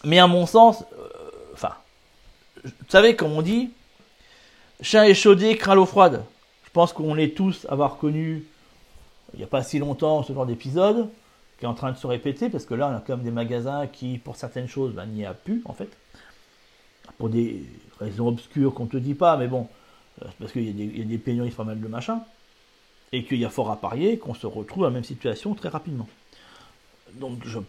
mais 0.03 0.19
à 0.19 0.27
mon 0.27 0.45
sens, 0.45 0.83
enfin, 1.53 1.73
vous 2.63 2.71
savez, 2.89 3.15
comme 3.15 3.31
on 3.31 3.41
dit, 3.41 3.71
chien 4.81 5.03
échaudé, 5.03 5.55
craint 5.57 5.75
l'eau 5.75 5.85
froide. 5.85 6.23
Je 6.65 6.69
pense 6.71 6.93
qu'on 6.93 7.17
est 7.17 7.35
tous 7.35 7.65
avoir 7.69 7.97
connu, 7.97 8.45
il 9.33 9.37
n'y 9.37 9.43
a 9.43 9.47
pas 9.47 9.63
si 9.63 9.79
longtemps, 9.79 10.23
ce 10.23 10.33
genre 10.33 10.45
d'épisode 10.45 11.09
qui 11.59 11.65
est 11.65 11.67
en 11.67 11.73
train 11.73 11.91
de 11.91 11.97
se 11.97 12.07
répéter, 12.07 12.49
parce 12.49 12.65
que 12.65 12.73
là, 12.73 12.89
on 12.89 12.95
a 12.95 13.03
quand 13.05 13.17
même 13.17 13.25
des 13.25 13.31
magasins 13.31 13.85
qui, 13.85 14.17
pour 14.17 14.37
certaines 14.37 14.69
choses, 14.69 14.93
ben, 14.93 15.05
n'y 15.05 15.25
a 15.25 15.33
plus, 15.33 15.61
en 15.65 15.73
fait. 15.73 15.89
Pour 17.17 17.27
des 17.27 17.65
raisons 17.99 18.29
obscures 18.29 18.73
qu'on 18.73 18.85
ne 18.85 18.89
te 18.89 18.97
dit 18.97 19.13
pas, 19.13 19.35
mais 19.35 19.47
bon, 19.47 19.67
euh, 20.21 20.25
parce 20.39 20.53
qu'il 20.53 20.63
y, 20.63 21.01
a 21.01 21.05
des 21.05 21.17
pénuries 21.17 21.51
pas 21.51 21.65
mal 21.65 21.81
de 21.81 21.87
machins, 21.87 22.21
et 23.11 23.25
qu'il 23.25 23.39
y 23.39 23.45
a 23.45 23.49
fort 23.49 23.71
à 23.71 23.75
parier 23.75 24.17
qu'on 24.17 24.33
se 24.33 24.47
retrouve 24.47 24.83
dans 24.83 24.89
la 24.89 24.93
même 24.93 25.03
situation 25.03 25.53
très 25.53 25.67
rapidement. 25.67 26.07
Donc, 27.15 27.39
je... 27.43 27.59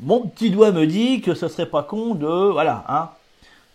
mon 0.00 0.26
petit 0.26 0.50
doigt 0.50 0.72
me 0.72 0.86
dit 0.86 1.20
que 1.20 1.34
ce 1.34 1.48
serait 1.48 1.68
pas 1.68 1.82
con 1.82 2.14
de, 2.14 2.26
voilà, 2.26 2.86
hein, 2.88 3.10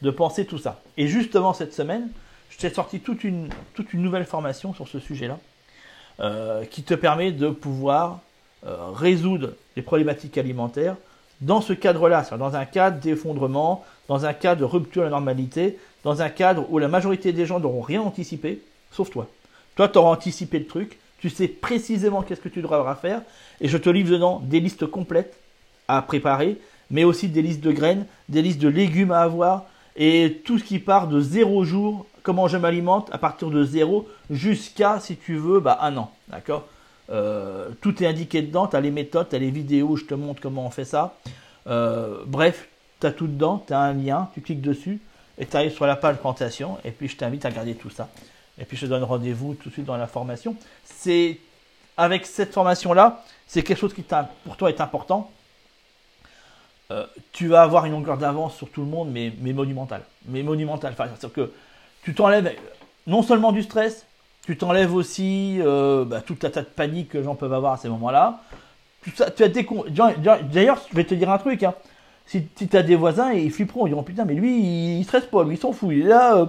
de 0.01 0.11
penser 0.11 0.45
tout 0.45 0.57
ça. 0.57 0.81
Et 0.97 1.07
justement, 1.07 1.53
cette 1.53 1.73
semaine, 1.73 2.09
je 2.49 2.57
t'ai 2.57 2.69
sorti 2.69 2.99
toute 2.99 3.23
une, 3.23 3.49
nouvelle 3.93 4.25
formation 4.25 4.73
sur 4.73 4.87
ce 4.87 4.99
sujet-là, 4.99 5.39
euh, 6.19 6.65
qui 6.65 6.83
te 6.83 6.93
permet 6.93 7.31
de 7.31 7.49
pouvoir 7.49 8.19
euh, 8.65 8.89
résoudre 8.93 9.53
les 9.75 9.81
problématiques 9.81 10.37
alimentaires 10.37 10.95
dans 11.39 11.61
ce 11.61 11.73
cadre-là, 11.73 12.23
dans 12.37 12.55
un 12.55 12.65
cadre 12.65 12.99
d'effondrement, 12.99 13.83
dans 14.07 14.25
un 14.25 14.33
cadre 14.33 14.61
de 14.61 14.65
rupture 14.65 15.01
de 15.01 15.05
la 15.05 15.11
normalité, 15.11 15.79
dans 16.03 16.21
un 16.21 16.29
cadre 16.29 16.65
où 16.69 16.77
la 16.77 16.87
majorité 16.87 17.33
des 17.33 17.45
gens 17.45 17.59
n'auront 17.59 17.81
rien 17.81 18.01
anticipé, 18.01 18.61
sauf 18.91 19.09
toi. 19.09 19.27
Toi, 19.75 19.87
tu 19.87 19.97
auras 19.97 20.11
anticipé 20.11 20.59
le 20.59 20.67
truc, 20.67 20.99
tu 21.17 21.29
sais 21.29 21.47
précisément 21.47 22.21
qu'est-ce 22.21 22.41
que 22.41 22.49
tu 22.49 22.61
devras 22.61 22.95
faire, 22.95 23.21
et 23.59 23.67
je 23.67 23.77
te 23.77 23.89
livre 23.89 24.11
dedans 24.11 24.41
des 24.43 24.59
listes 24.59 24.85
complètes 24.85 25.37
à 25.87 26.01
préparer, 26.01 26.57
mais 26.89 27.03
aussi 27.03 27.27
des 27.27 27.41
listes 27.41 27.61
de 27.61 27.71
graines, 27.71 28.05
des 28.29 28.41
listes 28.41 28.59
de 28.59 28.67
légumes 28.67 29.11
à 29.11 29.21
avoir, 29.21 29.65
et 29.95 30.41
tout 30.45 30.57
ce 30.57 30.63
qui 30.63 30.79
part 30.79 31.07
de 31.07 31.19
zéro 31.19 31.63
jour, 31.63 32.05
comment 32.23 32.47
je 32.47 32.57
m'alimente 32.57 33.09
à 33.11 33.17
partir 33.17 33.49
de 33.49 33.63
zéro 33.63 34.07
jusqu'à, 34.29 34.99
si 34.99 35.17
tu 35.17 35.35
veux, 35.35 35.59
bah, 35.59 35.79
un 35.81 35.97
an. 35.97 36.11
D'accord? 36.27 36.67
Euh, 37.09 37.69
tout 37.81 38.01
est 38.01 38.07
indiqué 38.07 38.41
dedans, 38.41 38.67
tu 38.67 38.75
as 38.75 38.81
les 38.81 38.91
méthodes, 38.91 39.29
tu 39.29 39.35
as 39.35 39.39
les 39.39 39.51
vidéos, 39.51 39.97
je 39.97 40.05
te 40.05 40.13
montre 40.13 40.41
comment 40.41 40.65
on 40.65 40.69
fait 40.69 40.85
ça. 40.85 41.15
Euh, 41.67 42.23
bref, 42.25 42.69
tu 43.01 43.07
as 43.07 43.11
tout 43.11 43.27
dedans, 43.27 43.63
tu 43.65 43.73
as 43.73 43.79
un 43.79 43.93
lien, 43.93 44.29
tu 44.33 44.41
cliques 44.41 44.61
dessus 44.61 45.01
et 45.37 45.45
tu 45.45 45.57
arrives 45.57 45.73
sur 45.73 45.85
la 45.85 45.95
page 45.95 46.17
présentation 46.17 46.77
et 46.85 46.91
puis 46.91 47.07
je 47.07 47.17
t'invite 47.17 47.45
à 47.45 47.49
regarder 47.49 47.75
tout 47.75 47.89
ça. 47.89 48.07
Et 48.59 48.65
puis 48.65 48.77
je 48.77 48.85
te 48.85 48.89
donne 48.89 49.03
rendez-vous 49.03 49.55
tout 49.55 49.69
de 49.69 49.73
suite 49.73 49.85
dans 49.85 49.97
la 49.97 50.07
formation. 50.07 50.55
C'est 50.85 51.39
avec 51.97 52.25
cette 52.25 52.53
formation-là, 52.53 53.23
c'est 53.47 53.63
quelque 53.63 53.79
chose 53.79 53.93
qui 53.93 54.03
pour 54.45 54.55
toi 54.55 54.69
est 54.69 54.79
important. 54.79 55.31
Euh, 56.91 57.05
tu 57.31 57.47
vas 57.47 57.61
avoir 57.61 57.85
une 57.85 57.93
longueur 57.93 58.17
d'avance 58.17 58.55
sur 58.55 58.69
tout 58.69 58.81
le 58.81 58.87
monde, 58.87 59.09
mais, 59.11 59.31
mais 59.39 59.53
monumentale. 59.53 60.01
Mais 60.27 60.43
monumentale. 60.43 60.93
Enfin, 60.93 61.05
c'est-à-dire 61.07 61.33
que 61.33 61.51
tu 62.03 62.13
t'enlèves 62.13 62.51
non 63.07 63.23
seulement 63.23 63.51
du 63.51 63.63
stress, 63.63 64.05
tu 64.45 64.57
t'enlèves 64.57 64.93
aussi 64.93 65.59
euh, 65.61 66.03
bah, 66.03 66.21
tout 66.21 66.37
un 66.43 66.49
tas 66.49 66.61
de 66.61 66.67
panique 66.67 67.09
que 67.09 67.17
les 67.17 67.23
gens 67.23 67.35
peuvent 67.35 67.53
avoir 67.53 67.73
à 67.73 67.77
ces 67.77 67.87
moments-là. 67.89 68.41
D'ailleurs, 69.37 70.81
je 70.89 70.95
vais 70.95 71.03
te 71.05 71.15
dire 71.15 71.29
un 71.29 71.37
truc. 71.37 71.63
Hein. 71.63 71.73
Si, 72.25 72.45
tu 72.47 72.75
as 72.75 72.83
des 72.83 72.95
voisins, 72.95 73.31
ils 73.31 73.51
flipperont. 73.51 73.87
Ils 73.87 73.91
diront 73.91 74.03
Putain, 74.03 74.25
mais 74.25 74.33
lui, 74.33 74.59
il, 74.59 74.99
il 74.99 75.03
stresse 75.05 75.25
pas, 75.25 75.43
lui, 75.43 75.55
il 75.55 75.59
s'en 75.59 75.71
fout. 75.71 75.89
Il 75.93 76.01
est 76.01 76.09
là, 76.09 76.37
euh, 76.37 76.45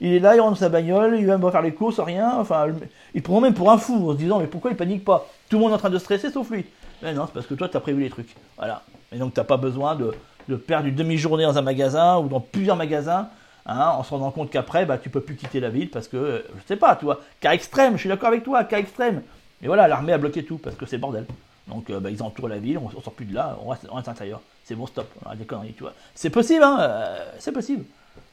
il 0.00 0.12
est 0.12 0.20
là, 0.20 0.36
il 0.36 0.40
rentre 0.40 0.52
dans 0.52 0.58
sa 0.58 0.68
bagnole, 0.68 1.16
il 1.18 1.26
va 1.26 1.50
faire 1.50 1.62
les 1.62 1.72
courses, 1.72 1.98
rien. 1.98 2.38
Enfin, 2.38 2.66
ils 3.14 3.22
prendront 3.22 3.40
même 3.40 3.54
pour 3.54 3.70
un 3.70 3.78
fou 3.78 4.10
en 4.10 4.12
se 4.12 4.18
disant 4.18 4.38
Mais 4.38 4.46
pourquoi 4.46 4.70
il 4.70 4.76
panique 4.76 5.04
pas? 5.04 5.26
Tout 5.48 5.56
le 5.56 5.62
monde 5.62 5.72
est 5.72 5.76
en 5.76 5.78
train 5.78 5.90
de 5.90 5.98
stresser 5.98 6.30
sauf 6.30 6.50
lui. 6.50 6.66
Mais 7.02 7.12
non, 7.12 7.26
c'est 7.26 7.32
parce 7.32 7.46
que 7.46 7.54
toi, 7.54 7.68
tu 7.68 7.76
as 7.76 7.80
prévu 7.80 8.02
les 8.02 8.10
trucs. 8.10 8.34
Voilà. 8.56 8.82
Et 9.12 9.18
donc, 9.18 9.34
tu 9.34 9.40
n'as 9.40 9.44
pas 9.44 9.56
besoin 9.56 9.94
de, 9.94 10.14
de 10.48 10.56
perdre 10.56 10.88
une 10.88 10.94
demi-journée 10.94 11.44
dans 11.44 11.58
un 11.58 11.62
magasin 11.62 12.18
ou 12.18 12.28
dans 12.28 12.40
plusieurs 12.40 12.76
magasins 12.76 13.28
Hein, 13.70 13.90
en 13.98 14.02
se 14.02 14.10
rendant 14.10 14.30
compte 14.30 14.50
qu'après, 14.50 14.86
bah, 14.86 14.96
tu 14.96 15.10
peux 15.10 15.20
plus 15.20 15.36
quitter 15.36 15.60
la 15.60 15.68
ville 15.68 15.90
parce 15.90 16.08
que, 16.08 16.16
euh, 16.16 16.38
je 16.56 16.66
sais 16.66 16.76
pas, 16.76 16.96
toi, 16.96 17.20
cas 17.38 17.52
extrême, 17.52 17.94
je 17.94 18.00
suis 18.00 18.08
d'accord 18.08 18.28
avec 18.28 18.42
toi, 18.42 18.64
cas 18.64 18.78
extrême. 18.78 19.22
Mais 19.60 19.66
voilà, 19.66 19.86
l'armée 19.86 20.14
a 20.14 20.18
bloqué 20.18 20.42
tout 20.42 20.56
parce 20.56 20.74
que 20.74 20.86
c'est 20.86 20.96
bordel. 20.96 21.26
Donc 21.66 21.90
euh, 21.90 22.00
bah, 22.00 22.10
ils 22.10 22.22
entourent 22.22 22.48
la 22.48 22.58
ville, 22.58 22.78
on, 22.78 22.88
sort 22.88 23.12
plus 23.12 23.26
de 23.26 23.34
là, 23.34 23.58
on 23.62 23.68
reste, 23.68 23.84
à 23.92 23.94
l'intérieur. 23.94 24.40
C'est 24.64 24.74
bon, 24.74 24.86
stop, 24.86 25.06
on 25.26 25.34
des 25.34 25.44
conneries, 25.44 25.74
tu 25.74 25.82
vois. 25.82 25.92
C'est 26.14 26.30
possible, 26.30 26.64
hein, 26.64 26.78
euh, 26.80 27.30
c'est 27.40 27.52
possible. 27.52 27.84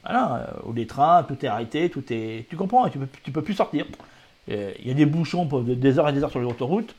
Voilà, 0.05 0.53
ou 0.63 0.71
les 0.71 0.87
trains, 0.87 1.23
tout 1.23 1.43
est 1.43 1.49
arrêté, 1.49 1.89
tout 1.89 2.03
est. 2.13 2.47
Tu 2.49 2.55
comprends, 2.55 2.87
tu 2.87 2.97
peux, 2.97 3.07
tu 3.21 3.31
peux 3.31 3.41
plus 3.41 3.55
sortir. 3.55 3.85
Il 4.47 4.87
y 4.87 4.91
a 4.91 4.93
des 4.93 5.05
bouchons 5.05 5.47
pour 5.47 5.63
des 5.63 5.99
heures 5.99 6.07
et 6.07 6.13
des 6.13 6.23
heures 6.23 6.29
sur 6.29 6.39
les 6.39 6.45
autoroutes, 6.45 6.95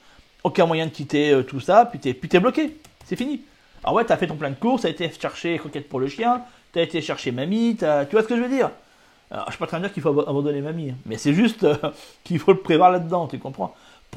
aucun 0.47 0.67
moyen 0.67 0.87
de 0.87 0.91
quitter 0.91 1.43
tout 1.49 1.61
ça, 1.61 1.85
puis 1.87 1.99
t'es, 1.99 2.15
puis 2.15 2.29
es 2.33 2.41
bloqué, 2.41 2.77
c'est 3.05 3.17
fini. 3.17 3.41
Alors 3.83 3.95
ouais, 3.95 4.05
t'as 4.05 4.17
fait 4.17 4.27
ton 4.27 4.37
plein 4.37 4.51
de 4.51 4.55
courses, 4.55 4.83
t'as 4.83 4.91
été 4.91 5.11
chercher 5.11 5.59
croquettes 5.59 5.89
pour 5.89 6.01
le 6.01 6.09
chien, 6.09 6.43
tu 6.73 6.79
as 6.79 6.83
été 6.83 7.01
chercher 7.01 7.33
mamie, 7.33 7.77
tu 7.77 7.85
vois 7.85 8.23
ce 8.23 8.29
que 8.29 8.37
je 8.37 8.43
veux 8.43 8.49
dire? 8.49 8.71
Alors, 9.31 9.47
Je 9.47 9.53
suis 9.53 9.59
pas 9.59 9.65
en 9.65 9.69
train 9.69 9.79
de 9.79 9.85
dire 9.85 9.93
qu'il 9.93 10.03
faut 10.03 10.09
abandonner 10.09 10.61
mamie, 10.61 10.91
hein. 10.91 10.97
mais 11.05 11.19
c'est 11.19 11.35
juste 11.35 11.65
euh, 11.65 11.77
qu'il 12.25 12.39
faut 12.39 12.53
le 12.53 12.61
prévoir 12.61 12.91
là-dedans, 12.91 13.27
tu 13.27 13.39
comprends? 13.39 13.75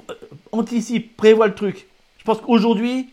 Euh, 0.10 0.14
Anticipe, 0.52 1.18
prévois 1.18 1.48
le 1.48 1.56
truc. 1.56 1.88
Je 2.20 2.24
pense 2.24 2.40
qu'aujourd'hui, 2.42 3.10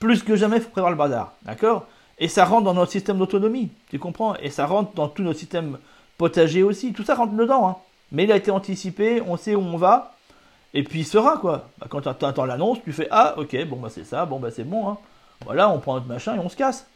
plus 0.00 0.22
que 0.22 0.36
jamais, 0.36 0.56
il 0.56 0.62
faut 0.62 0.70
prévoir 0.70 0.90
le 0.90 0.96
bazar, 0.96 1.34
d'accord? 1.42 1.86
Et 2.18 2.26
ça 2.26 2.44
rentre 2.44 2.64
dans 2.64 2.74
notre 2.74 2.90
système 2.90 3.18
d'autonomie, 3.18 3.70
tu 3.90 3.98
comprends? 3.98 4.34
Et 4.36 4.50
ça 4.50 4.66
rentre 4.66 4.94
dans 4.94 5.08
tout 5.08 5.22
notre 5.22 5.38
système 5.38 5.78
potager 6.16 6.64
aussi, 6.64 6.92
tout 6.92 7.04
ça 7.04 7.14
rentre 7.14 7.34
dedans, 7.34 7.68
hein. 7.68 7.76
Mais 8.10 8.24
il 8.24 8.32
a 8.32 8.36
été 8.36 8.50
anticipé, 8.50 9.22
on 9.26 9.36
sait 9.36 9.54
où 9.54 9.60
on 9.60 9.76
va, 9.76 10.14
et 10.74 10.82
puis 10.82 11.00
il 11.00 11.06
sera 11.06 11.38
quoi. 11.38 11.68
Bah, 11.78 11.86
quand 11.88 12.00
tu 12.00 12.08
attends 12.08 12.44
l'annonce, 12.44 12.78
tu 12.84 12.92
fais 12.92 13.08
Ah, 13.10 13.34
ok, 13.38 13.56
bon 13.66 13.76
bah 13.76 13.88
c'est 13.90 14.04
ça, 14.04 14.26
bon 14.26 14.38
bah 14.38 14.50
c'est 14.50 14.64
bon, 14.64 14.88
hein. 14.88 14.98
Voilà, 15.44 15.70
on 15.70 15.78
prend 15.78 15.94
notre 15.94 16.06
machin 16.06 16.34
et 16.34 16.38
on 16.38 16.48
se 16.48 16.56
casse. 16.56 16.86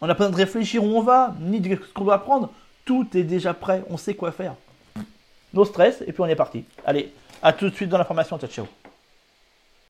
On 0.00 0.06
n'a 0.06 0.14
pas 0.14 0.24
besoin 0.24 0.32
de 0.32 0.44
réfléchir 0.44 0.82
où 0.82 0.88
on 0.96 1.02
va, 1.02 1.34
ni 1.40 1.60
de 1.60 1.76
ce 1.76 1.92
qu'on 1.92 2.04
doit 2.04 2.22
prendre. 2.22 2.50
Tout 2.84 3.06
est 3.14 3.22
déjà 3.22 3.54
prêt, 3.54 3.84
on 3.90 3.96
sait 3.96 4.14
quoi 4.14 4.32
faire. 4.32 4.54
No 5.52 5.64
stress, 5.64 6.02
et 6.02 6.12
puis 6.12 6.20
on 6.20 6.26
est 6.26 6.36
parti. 6.36 6.64
Allez, 6.84 7.12
à 7.42 7.52
tout 7.52 7.68
de 7.68 7.74
suite 7.74 7.88
dans 7.88 7.98
la 7.98 8.04
formation, 8.04 8.38
ciao 8.38 8.50
ciao. 8.50 8.79